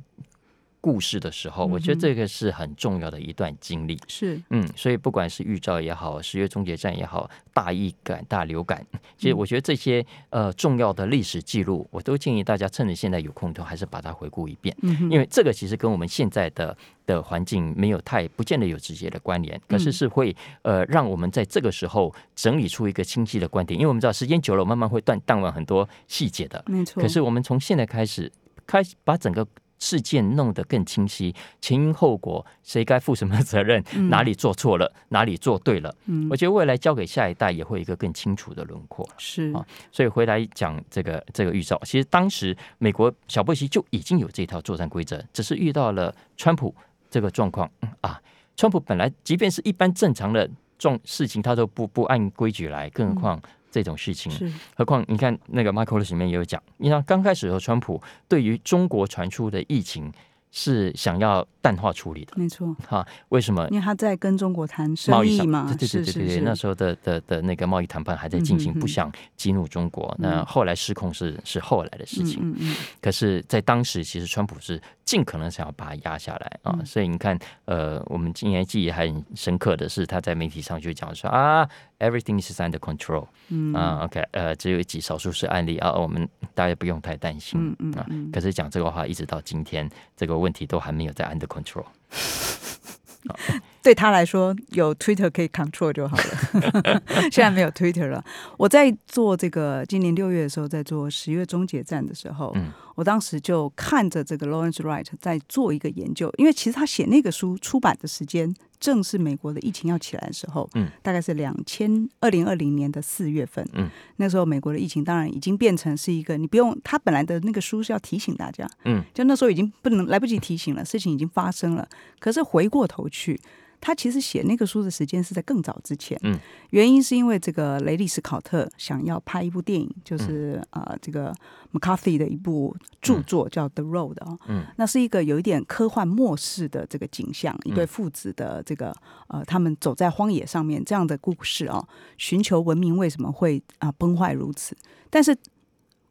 [0.85, 3.99] 故事的时候，我觉得这个是很重要的一段经历。
[4.07, 4.39] 是。
[4.51, 8.85] 嗯，所以不管是预兆也好，十月终结战也好，大疫感、大流感，
[9.17, 27.01] 其实我觉得这些呃重要的历史记录，我都建议大家趁着现在有空，都还是把它回顾一遍，嗯因为这个其实跟我们现在的的环境没有太不见得有直接的关联，可是是会呃让我们在这个时候整理出一个清晰的观点，因为我们知道时间久了，慢慢会断淡忘很多细节的，没错。
[27.01, 28.31] 可是我们从现在开始，
[28.67, 29.47] 开始把整个
[29.79, 35.95] 事件弄得更清晰，前因后果，谁该负什么责任，哪里做错了，哪里做对了。
[36.05, 39.07] 嗯我觉得未来交给下一代也会有一个更清楚的轮廓。
[39.17, 46.73] 是啊所以回来讲这个这个预兆，其实当时美国小布希就已经有这套作战规则，只是遇到了川普
[47.09, 48.21] 这个状况、嗯啊。
[48.57, 53.41] 川普本来即便是一般正常的状事情，他都不不按规矩来，更何况
[53.83, 54.31] 这种事情。
[54.31, 54.51] 是。
[54.75, 60.11] 何况你看那个 Michael 里面也有讲，你看刚开始的时候，川普对于中国传出的疫情
[60.51, 62.33] 是想要淡化处理的。
[62.37, 63.67] 没错，哈，为什么？
[63.69, 66.41] 因为他在跟中国谈贸生易嘛，对对对对对，是是是。
[66.41, 70.15] 那时候的的的那个贸易谈判还在进行，嗯哼不想激怒中国。
[70.17, 72.75] 那后来失控是是后来的事情，嗯嗯。
[73.01, 76.75] 可是，在当时，其实川普是尽可能想要把它压下来啊。
[76.77, 81.67] 嗯所以你看，呃，我们今年记忆还很深刻的是，他在媒体上就讲说啊
[81.99, 88.05] ，everything is under control，嗯啊，OK，呃，只有极少数是案例啊，我们大家不用太担心嗯嗯啊。
[88.09, 91.85] 嗯可是讲这个话，一直到今天，这个问题都还没有在 under control。
[93.85, 97.01] 对他来说，有 Twitter 可以 control 就好了。
[97.31, 98.25] 现在没有 Twitter 了。
[98.57, 121.85] 我在做这个今年六月的时候，在做十月终结站的时候，嗯我当时就看着这个 Lawrence Wright 在做一个研究，因为其实他写那个书出版的时间正是美国的疫情要起来的时候，嗯，大概是两千二零二零年的四月份，嗯，那时候美国的疫情当然已经变成是一个你不用，他本来的那个书是要提醒大家，嗯，就那时候已经不能来不及提醒了，事情已经发生了。
[122.17, 123.37] 可是回过头去，
[123.85, 126.17] 他其实写那个书的时间是在更早之前。
[126.23, 126.39] 嗯，
[126.71, 130.83] 原因是因为这个雷利斯考特想要拍一部电影，就是、嗯。
[130.85, 131.31] 呃这个
[131.71, 138.95] McCarthy 的一部著作叫《The Road》啊，嗯，那是一个有一点科幻末世的这个景象，一对父子的这个
[139.27, 141.85] 呃他们走在荒野上面这样的故事啊，
[142.17, 144.75] 寻求文明为什么会啊、崩坏如此，
[145.09, 145.35] 但是。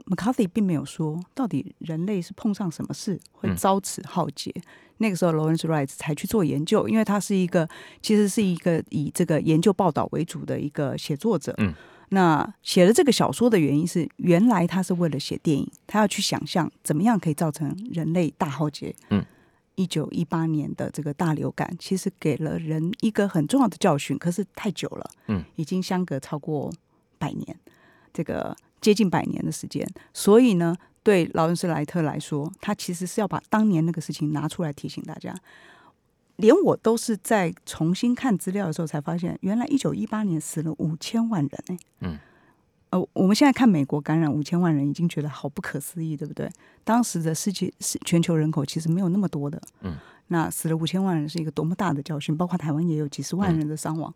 [0.06, 4.54] McCarthy 并没有说到底人类是碰上什么事会嗯遭此浩劫。
[4.98, 7.68] 那个时候，Lawrence Wright 才去做研究，因为他是一个
[8.00, 11.54] 其实是一个以这个研究报道为主的一个写作者。
[11.58, 11.74] 嗯，
[12.10, 18.94] 那写了这个小说的原因是，原来他是为了写电影，他要去想象怎么样可以造成人类大浩劫。
[19.10, 19.24] 嗯。
[19.76, 26.72] 一九一八年的这个大流感，其实给了人一个很重要的教训，可是太久了，嗯，已经相隔超过
[27.18, 27.58] 百年，
[28.12, 35.34] 这个接近百年的时间，所以呢，对劳伦斯莱特来说，他其实是要把当年那个事情拿出来提醒大家。
[36.36, 42.18] 连我都是在重新看资料的时候才发现，原来一九一八年死了五千万人哎、嗯，
[42.90, 46.50] 呃，我们现在看美国感染五千万人，已经觉得好不可思议，对不对？
[46.84, 54.12] 当时的世界是全球人口其实没有那么多的，嗯，那死了五千万人是一个多么大的教训，包括台湾也有几十嗯万人的伤亡。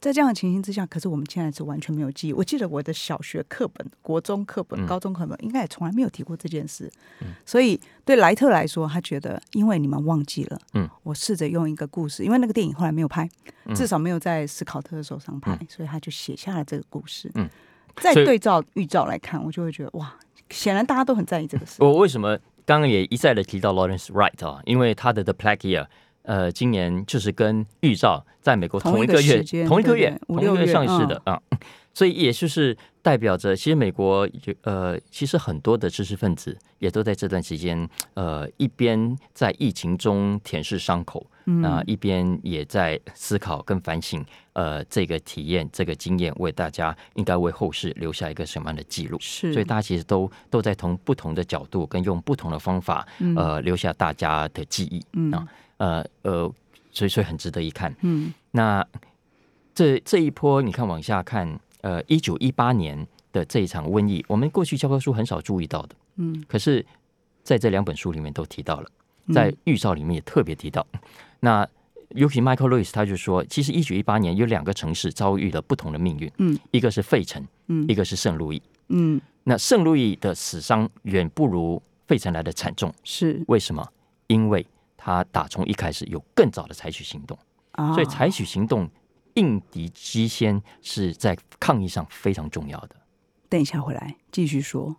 [0.00, 2.32] 在这样的情形之下，可是我们现在是完全没有记忆。
[2.34, 6.90] 我记得我的小学课本、国中课本、嗯高中课本应该也从来没有提过这件事。
[7.46, 13.26] 所以对莱特来说，他觉得因为你们忘记了，嗯，我试着用一个故事，因为那个电影后来没有拍，
[13.64, 17.30] 嗯至少没有在斯考特的手上拍，所以他就写下了这个故事。
[17.34, 17.48] 嗯，
[17.96, 20.14] 再对照预兆来看，我就会觉得哇，
[20.50, 21.82] 显然大家都很在意这个事。
[21.82, 24.60] 我为什么刚刚也一再的提到 Lawrence Wright 啊？
[24.66, 25.86] 因为他的 The Plague Year，
[26.24, 31.40] 呃，今年就是跟预兆在美国同一个月同一个月同一个月上市的啊，
[31.94, 41.62] 所以也就是代表着，其实美国有呃，其实很多的知识分子也都在这段时间，呃，一边在疫情中舔舐伤口，嗯。
[41.62, 49.18] 啊、一边也在思考跟反省，呃，这个体验、这个经验为大家应该为后世留下一个什么样的记录。
[49.20, 53.06] 是，所以大家其实都都在从不同的角度跟用不同的方法，
[53.36, 55.30] 呃，留下大家的记忆，嗯。
[55.30, 55.46] 啊，
[55.84, 56.54] 呃呃，
[56.90, 57.94] 所以所以很值得一看。
[58.00, 58.86] 嗯那
[59.74, 66.84] 这这一波，你看往下看，呃，一九一八年的这一场瘟疫，我们过去教科书很少注意到的，嗯，可是
[67.42, 68.88] 在这两本书里面都提到了，
[69.32, 70.86] 在预兆里面也特别提到。
[71.40, 71.68] 那
[72.10, 78.62] 尤其 Michael Lewis 他就说，其实一九一八年有两个城市遭遇了不同的命运，嗯，一个是费城，嗯一个是圣路易。
[78.88, 83.86] 嗯那圣路易的死伤远不如费城来的惨重，是为什么？
[84.28, 84.64] 因为
[85.04, 87.38] 他打从一开始有更早的采取行动，
[87.72, 88.88] 啊，所以采取行动
[89.34, 92.96] 应敌机先是在抗疫上非常重要的。
[93.50, 94.96] 等一下回来继续说。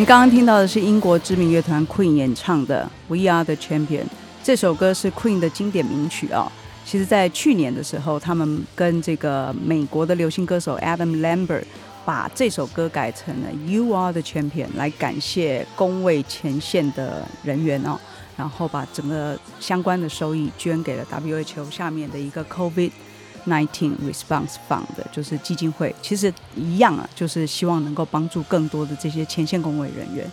[0.00, 4.04] 你刚刚听到的是英国知名乐团 Queen 演唱的《We Are the Champion》
[4.42, 6.50] 这首歌是 Queen 的经典名曲啊、
[6.86, 11.64] 其实，在去年的时候，他们跟这个美国的流行歌手 Adam Lambert
[12.06, 17.98] 把这首歌改成了《You Are the Champion》，来感谢工位前线的人员哦，
[18.38, 22.90] 然后把整个相关的收益捐给了 WHO 下面的一个 COVID。
[23.46, 30.30] 19 Response Fund 就是基金会，其实一样啊，就是希望能够帮助更多的这些前线工位人员。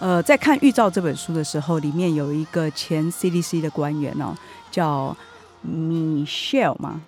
[0.00, 4.32] 呃，在看《预兆》这本书的时候，里面有一个前 CDC 的官员哦，
[4.70, 5.16] 叫
[5.66, 7.02] Michelle 嘛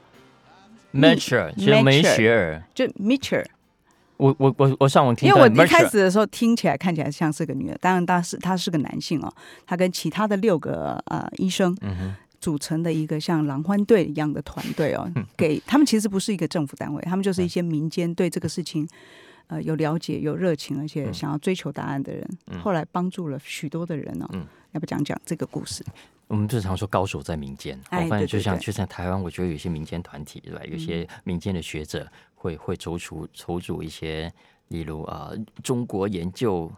[0.93, 3.47] ，Mitchell 就是梅雪尔，就 Mitchell，
[4.17, 9.33] 我我我我上网听因为我一开始的时候听起来看起来像是个女的，当然他是他是个男性哦，
[9.65, 18.89] 他跟其他的六个呃医生嗯哼，组成的一个像狼獾队一样的团队哦，给他们其实不是一个政府单位，他们就是一些民间对这个事情
[19.49, 22.29] 呃有了解、有热情，而且想要追求答案的人，
[22.63, 24.27] 后来帮助了许多的人哦。
[24.33, 25.85] 嗯要不讲讲这个故事？
[26.29, 30.61] 我们日常说高手在民间，我发现就像就像台湾，我觉得有些民间团体对吧？
[30.65, 34.33] 有些嗯民间的学者会会筹出筹组一些，
[34.69, 35.33] 例如啊、
[35.65, 36.71] 中国研究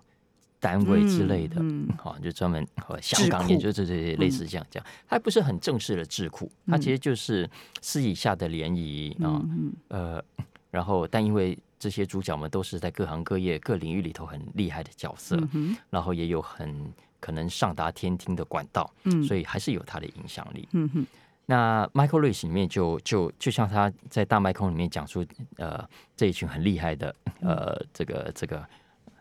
[0.62, 1.96] 单位之类的，嗯嗯。
[1.98, 7.50] 好、就专门和香港研究这这些类似这样这样，它不是很正式的智库，它其实就是
[7.80, 9.72] 私底下的联谊啊，嗯。
[9.88, 10.24] 呃，
[10.70, 19.22] 然后但因为这些主角们都是在各行各业各领域里头很厉害的角色，嗯然后也有很可能上达天听的管道，嗯。
[19.24, 20.68] 所以还是有它的影响力。
[20.72, 21.06] 嗯哼。
[21.44, 25.84] 那 Michael Lewis 里面就就就像他在大麦空里面讲述，呃，
[26.16, 28.64] 这一群很厉害的呃这个这个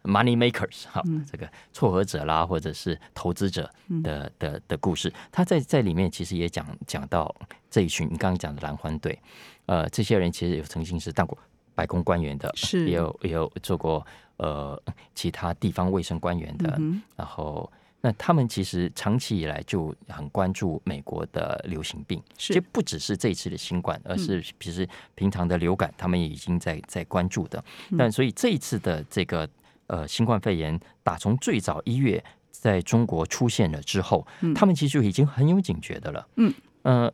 [0.03, 3.69] money makers 哈，这个撮合者啦，或者是投资者
[4.03, 5.11] 的的的故事。
[5.31, 7.33] 他在在里面其实也讲讲到
[7.69, 9.17] 这一群你刚刚讲的蓝欢队，
[9.65, 11.37] 呃，这些人其实有曾经是当过
[11.75, 12.89] 白宫官员的，是。
[12.89, 14.05] 也有也有做过
[14.37, 14.81] 呃
[15.13, 17.71] 其他地方卫生官员的，嗯然后
[18.01, 22.51] 那他们其实长期以来就很关注美国的流行病，是。
[22.51, 27.63] 嗯其实不只是这一次的新冠，而是其实平常的流感，他们也已经在在关注的。
[27.91, 27.97] 嗯。
[27.97, 29.47] 但所以这一次的这个
[29.91, 34.25] 呃新冠肺炎，打从最早一月在中国出现了之后，
[34.55, 36.27] 他们其实就已经很有警觉的了。
[36.37, 37.13] 嗯，呃。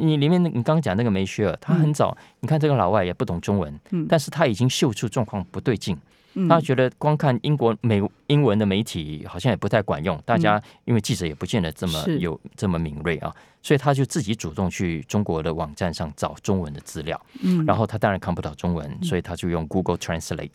[0.00, 6.00] 你里面那你刚刚讲那个梅雪尔，他很早，你看这个老外也不懂中文，嗯但是他已经嗅出状况不对劲，嗯
[6.46, 17.64] 他觉得光看英国美英文的媒体好像也不太管用，大家因为记者也不见得这么有这么敏锐啊，所以他就自己主动去中国的网站上找中文的资料，嗯。
[17.64, 20.50] 然后他当然看不到中文，所以他就用 Google Translate，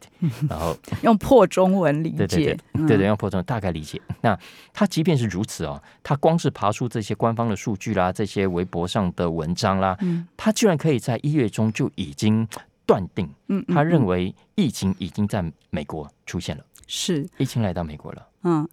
[0.48, 2.86] 然后 用破中文理对对解，嗯。
[2.86, 4.00] 对对对，用破中文大概理解。
[4.22, 4.38] 那
[4.72, 12.48] 他即便是如此哦，他光是爬出这些官方的数据啦，这些微博上的文章啦，嗯他居然可以在一月中就已经
[12.86, 18.28] 断定，嗯，嗯他认嗯为疫情已经在美国出现了，是疫情来到美国了。
[18.44, 18.68] 嗯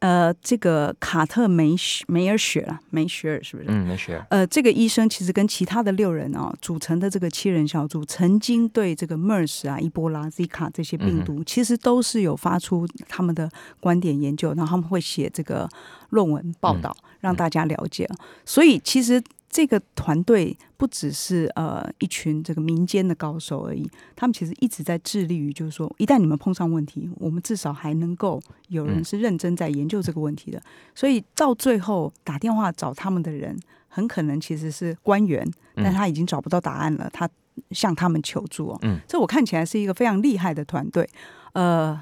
[0.00, 3.68] 呃，这个卡特梅雪梅尔雪啦，梅雪尔是不是？
[3.68, 4.26] 嗯，梅雪尔。
[4.30, 13.48] 呃，这个医生其实跟其他的六人啊组成的这个七人小组，曾经对这个 MERS 啊、伊波拉、Zika 这些病毒，其实都是有发出他们的
[13.78, 15.68] 观点研究，然后他们会写这个
[16.08, 18.10] 论文报道，让大家了解。
[18.44, 19.22] 所以其实
[19.52, 23.86] 这个团队不只是呃一群这个民间的高手而已，
[24.16, 30.60] 他们其实一直在致力于，就是说，一旦你们碰上问题，我们至少还能够有人嗯是认真在研究这个问题的。
[30.94, 33.54] 所以到最后打电话找他们的人，
[33.88, 35.46] 很可能其实是官员，
[35.76, 37.28] 嗯但他已经找不到答案了，他
[37.72, 38.78] 向他们求助哦。
[38.80, 41.06] 嗯，这我看起来是一个非常厉害的团队。
[41.52, 42.00] 呃，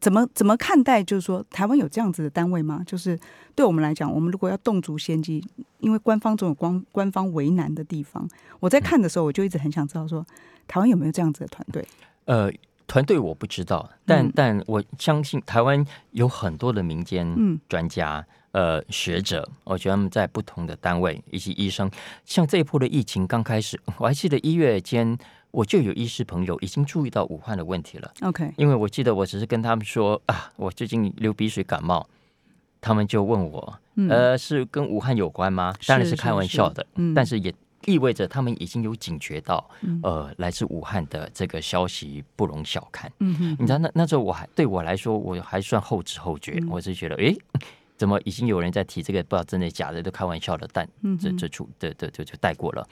[0.00, 1.02] 怎么怎么看待？
[1.02, 2.82] 就是说，台湾有这样子的单位吗？
[2.86, 3.18] 就是
[3.54, 5.44] 对我们来讲，我们如果要动足先机，
[5.78, 8.26] 因为官方总有官官方为难的地方。
[8.58, 10.24] 我在看的时候，我就一直很想知道说，
[10.66, 11.86] 台湾有没有这样子的团队？
[12.24, 12.50] 呃，
[12.86, 21.90] 团队我不知道，但、嗯但我相信台湾有很多的民间嗯专家、呃学者，我觉得他们在不同的单位以及医生，
[22.24, 25.16] 像这一波的疫情刚开始，我还记得一月间
[25.50, 32.06] 我就有医师朋友已经注意到武汉的问题了，OK，因为我记得我只是跟他们说啊，我最近流鼻水感冒，
[32.80, 33.78] 他们就问我，
[34.08, 35.74] 呃，是跟武汉有关吗？
[35.86, 37.14] 当然嗯是是开玩笑的，是嗯。
[37.14, 37.52] 但是也
[37.86, 39.68] 意味着他们已经有警觉到，
[40.02, 43.10] 呃，来自武汉的这个消息不容小看。
[43.18, 46.68] 嗯哼，你知道那那时候我还对我来说我还算后知后觉，嗯。
[46.70, 47.36] 我是觉得，诶，
[47.96, 52.86] 怎么已经有人在提这个，不知道真的假的，都开玩笑的，但嗯这这出这这就就带过了。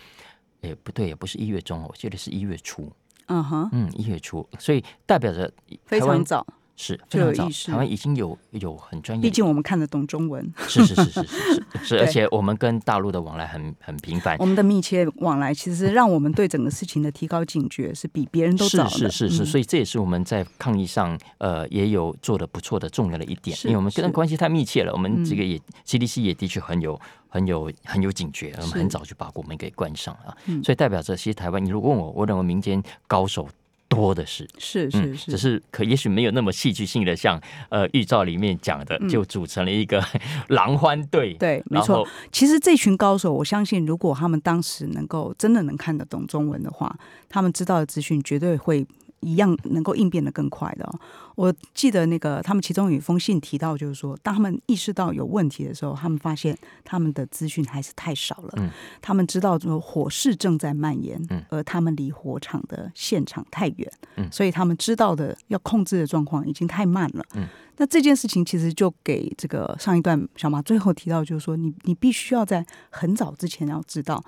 [0.61, 2.90] 也不对，也不是一月中，我记得是一月初，
[3.26, 5.50] 嗯哼，嗯，一月初，所以代表着
[5.84, 6.46] 非常早，
[6.80, 19.10] 是就非常早，台湾已经有有很专业，毕竟我们看得懂中文，是是是是是是是， 而且我们跟大陆的往来很很频繁我，们的密切往来，其实让我们对整个事情的提高警觉是比别人都早是的。
[19.10, 19.46] 是是是，嗯。
[19.46, 25.36] 所以这也是我们在抗疫上呃也有做的不错的重要的一点，因为我们跟关系太密切了，我们这嗯。
[25.36, 26.98] 个也 CDC 也的确很有
[27.28, 33.48] 很有很有警觉，我们很早就把国门给关上了所以代表着其实台湾，你如果问我，我认为民间高手
[33.89, 34.49] 多的是。
[34.59, 40.05] 是嗯，是是，只是可也许没有那么戏剧性的，像呃预兆里面讲的，就组成了一个
[40.49, 41.32] 狼獾队。
[41.34, 42.07] 嗯对，没错。
[42.30, 46.95] 其实这群高手，我相信，如果他们当时能够真的能看得懂中文的话，
[47.28, 48.86] 他们知道的资讯绝对会
[49.20, 51.00] 一样能够应变的更快的、哦。
[51.34, 58.54] 我记得那个他们其中有一封信提到，就是说，当他们意识到有问题的时候，他们发现他们的资讯还是太少了。
[58.56, 67.24] 嗯他们知道说火势正在蔓延，嗯而他们离火场的现场太远，嗯所以他们知道的要控制的状况已经太慢了。
[67.34, 67.46] 嗯
[67.80, 74.22] 那这件事情其实就给这个上一段小马最后提到，就是说你你必须要在很早之前要知道。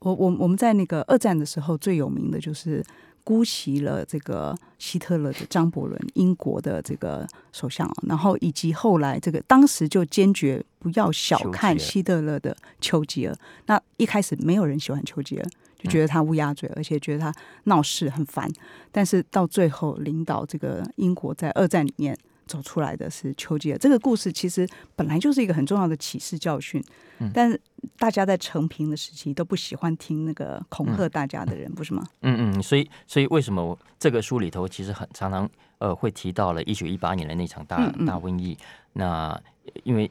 [0.00, 2.82] 我我我们在那个二战的时候最有名的就是
[3.24, 13.36] 姑息了这个希特勒的张伯伦，英国的这个首相，然后以及后来这个当时就坚决不要小看希特勒的丘吉尔。
[13.66, 15.44] 那一开始没有人喜欢丘吉尔，
[15.78, 17.32] 就觉得他乌鸦嘴，而且觉得他
[17.64, 18.50] 闹事很烦。
[18.90, 22.16] 但是到最后，领导这个英国在二战里面
[22.50, 23.78] 走出来的是丘吉尔。
[23.78, 26.82] 这个故事其实本来就是一个很重要的启示教训，
[27.32, 27.60] 但是
[27.96, 32.04] 大家在成平的时期都不喜欢听那个恐吓大家的人，不是吗？
[32.22, 35.48] 嗯嗯，所以所以为什么我这个书里头其实很常常
[35.78, 38.58] 呃会提到了一九一八年的那场大大瘟疫？
[38.94, 39.40] 那
[39.84, 40.10] 因为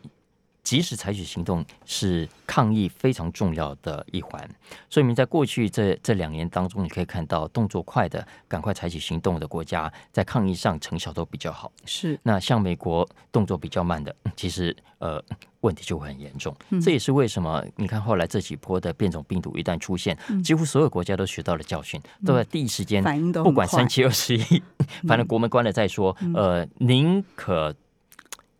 [0.63, 4.49] 及时采取行动是抗疫非常重要的一环，
[4.89, 11.71] 所以你在过去这这两年当中，你可以看到动作快的、赶快采取行动的国家，在抗疫上成效都比较好。
[11.85, 15.23] 是，那像美国动作比较慢的，其实呃
[15.61, 16.55] 问题就会很严重。
[16.69, 16.79] 嗯。
[16.79, 20.43] 这也是为什么你看后来这几波的变种病毒一旦出现，嗯。
[20.43, 24.63] 几乎所有国家都学到了教训，都在第一时间反应都不管三七二十一，
[25.07, 26.15] 反正国门关了再说。
[26.35, 27.73] 呃，宁可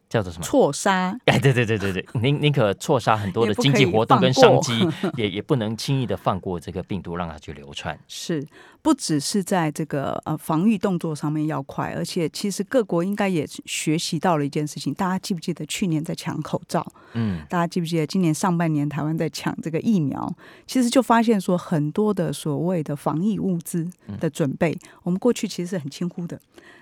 [0.10, 0.44] 叫做什么？
[0.44, 4.74] 错杀哎，对对对对对，宁宁可错杀很多的经济活动跟商机，
[5.16, 7.98] 也也不能轻易的放过这个病毒，让它去流窜。
[8.08, 8.46] 是
[8.82, 14.94] 不只是在这个呃防御动作上面要快，而且其实各国应该也学习到了一件事情。
[14.94, 16.86] 大家记不记得去年在抢口罩？
[17.14, 20.34] 嗯，大家记不记得今年上半年台湾在抢这个疫苗？
[20.66, 23.88] 其实就发现说很多的所谓的防疫物资
[24.20, 26.40] 的准备，我们过去其实是很轻忽的。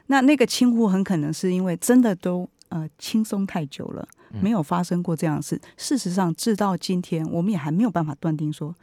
[0.10, 5.60] 那那个轻忽很可能是因为真的都呃轻松太久了，没有发生过这样的事。
[5.78, 8.76] 事实上，直到今天，我们也还没有办法断定说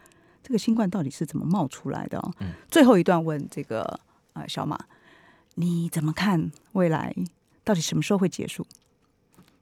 [0.42, 2.32] 这个新冠到底是怎么冒出来的哦。
[2.70, 3.82] 最后一段问这个
[4.32, 4.78] 啊、呃小马，
[5.54, 7.14] 你怎么看未来
[7.62, 8.66] 到底什么时候会结束？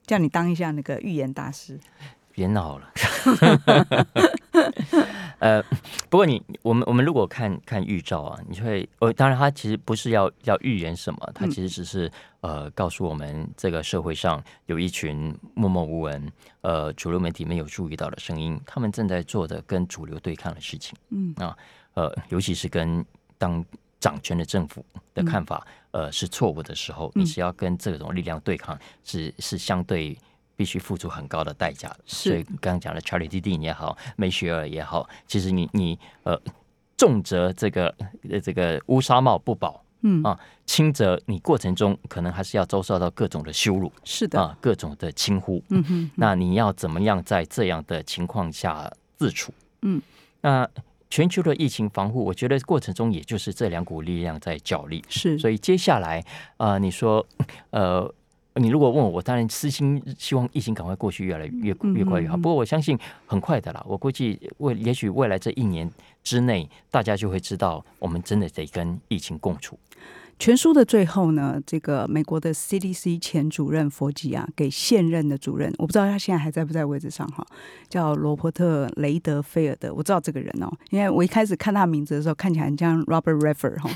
[0.05, 1.79] 叫你当一下那个预言大师。
[2.31, 2.91] 别闹了。
[5.39, 5.61] 呃，
[6.09, 12.09] 不过你我们我们如果看看预兆啊，你就会呃，当然它其实不是要要预言什么，它其实只是
[12.41, 16.31] 呃告诉我们这个社会上有一群默默无闻，
[16.61, 20.95] 呃，主流媒体没有注意到的声音，他们正在做的跟主流对抗的事情。
[21.09, 21.33] 嗯。
[21.37, 21.57] 啊，
[21.95, 23.03] 呃，尤其是跟
[23.37, 23.63] 当
[23.99, 30.17] 掌权的政府的看法，呃，是错误的时候，你是要跟这种力量对抗，是是相对
[30.55, 36.39] 必须付出很高的代价所以刚刚讲的查理蒂蒂也好，梅雪尔也好，其实你你呃
[36.97, 37.93] 重则这个
[38.29, 39.83] 呃这个乌纱帽不保。
[40.05, 45.63] 嗯啊，轻则你过程中可能还是要遭受到各种的羞辱是的，啊，各种的轻忽。
[45.69, 49.53] 嗯哼，那你要怎么样在这样的情况下自处？
[49.81, 50.01] 嗯，
[50.41, 50.69] 那
[51.09, 55.01] 全球的疫情防护，我觉得过程中也就是这两股力量在角力。
[55.07, 56.21] 是，所以接下来，
[56.57, 57.25] 呃，你说，
[57.69, 58.13] 呃，
[58.55, 62.37] 你如果问我，我当然私心希望疫情赶快过去，越来越嗯越快越好。
[62.37, 65.89] 不过我相信很快的啦，我估计未也许未来这一年
[66.23, 69.77] 之内，大家就会知道，我们真的得跟疫情共处。
[70.39, 77.45] 全书的最后呢，这个美国的 CDC 前主任佛吉啊，给现任的主任，我不知道他现在还在不在位置上哈，
[77.87, 83.89] 叫罗伯特雷德菲尔德，我知道这个人哦，因为我一开始看他名字的时候，看起来很像 Robert Redford 哈。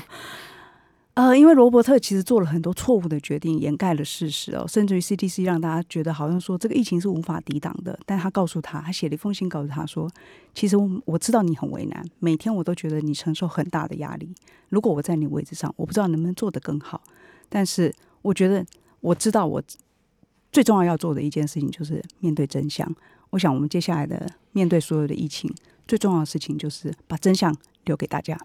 [1.18, 7.98] 呃，因为罗伯特其实做了很多错误的决定，掩盖了事实哦，甚至于 CDC 让大家觉得好像说这个疫情是无法抵挡的。
[8.06, 10.08] 但他告诉他，他写了一封信告诉他说，
[10.54, 14.32] 其实我我知道你很为难，每天我都觉得你承受很大的压力。
[14.68, 17.02] 如果我在你位置上，我不知道能不能做得更好。
[17.48, 17.92] 但是
[18.22, 18.64] 我觉得
[19.00, 19.60] 我知道我
[20.52, 22.88] 最重要要做的一件事情就是面对真相。
[23.30, 25.52] 我想我们接下来的面对所有的疫情，
[25.88, 27.52] 最重要的事情就是把真相
[27.86, 28.38] 留给大家。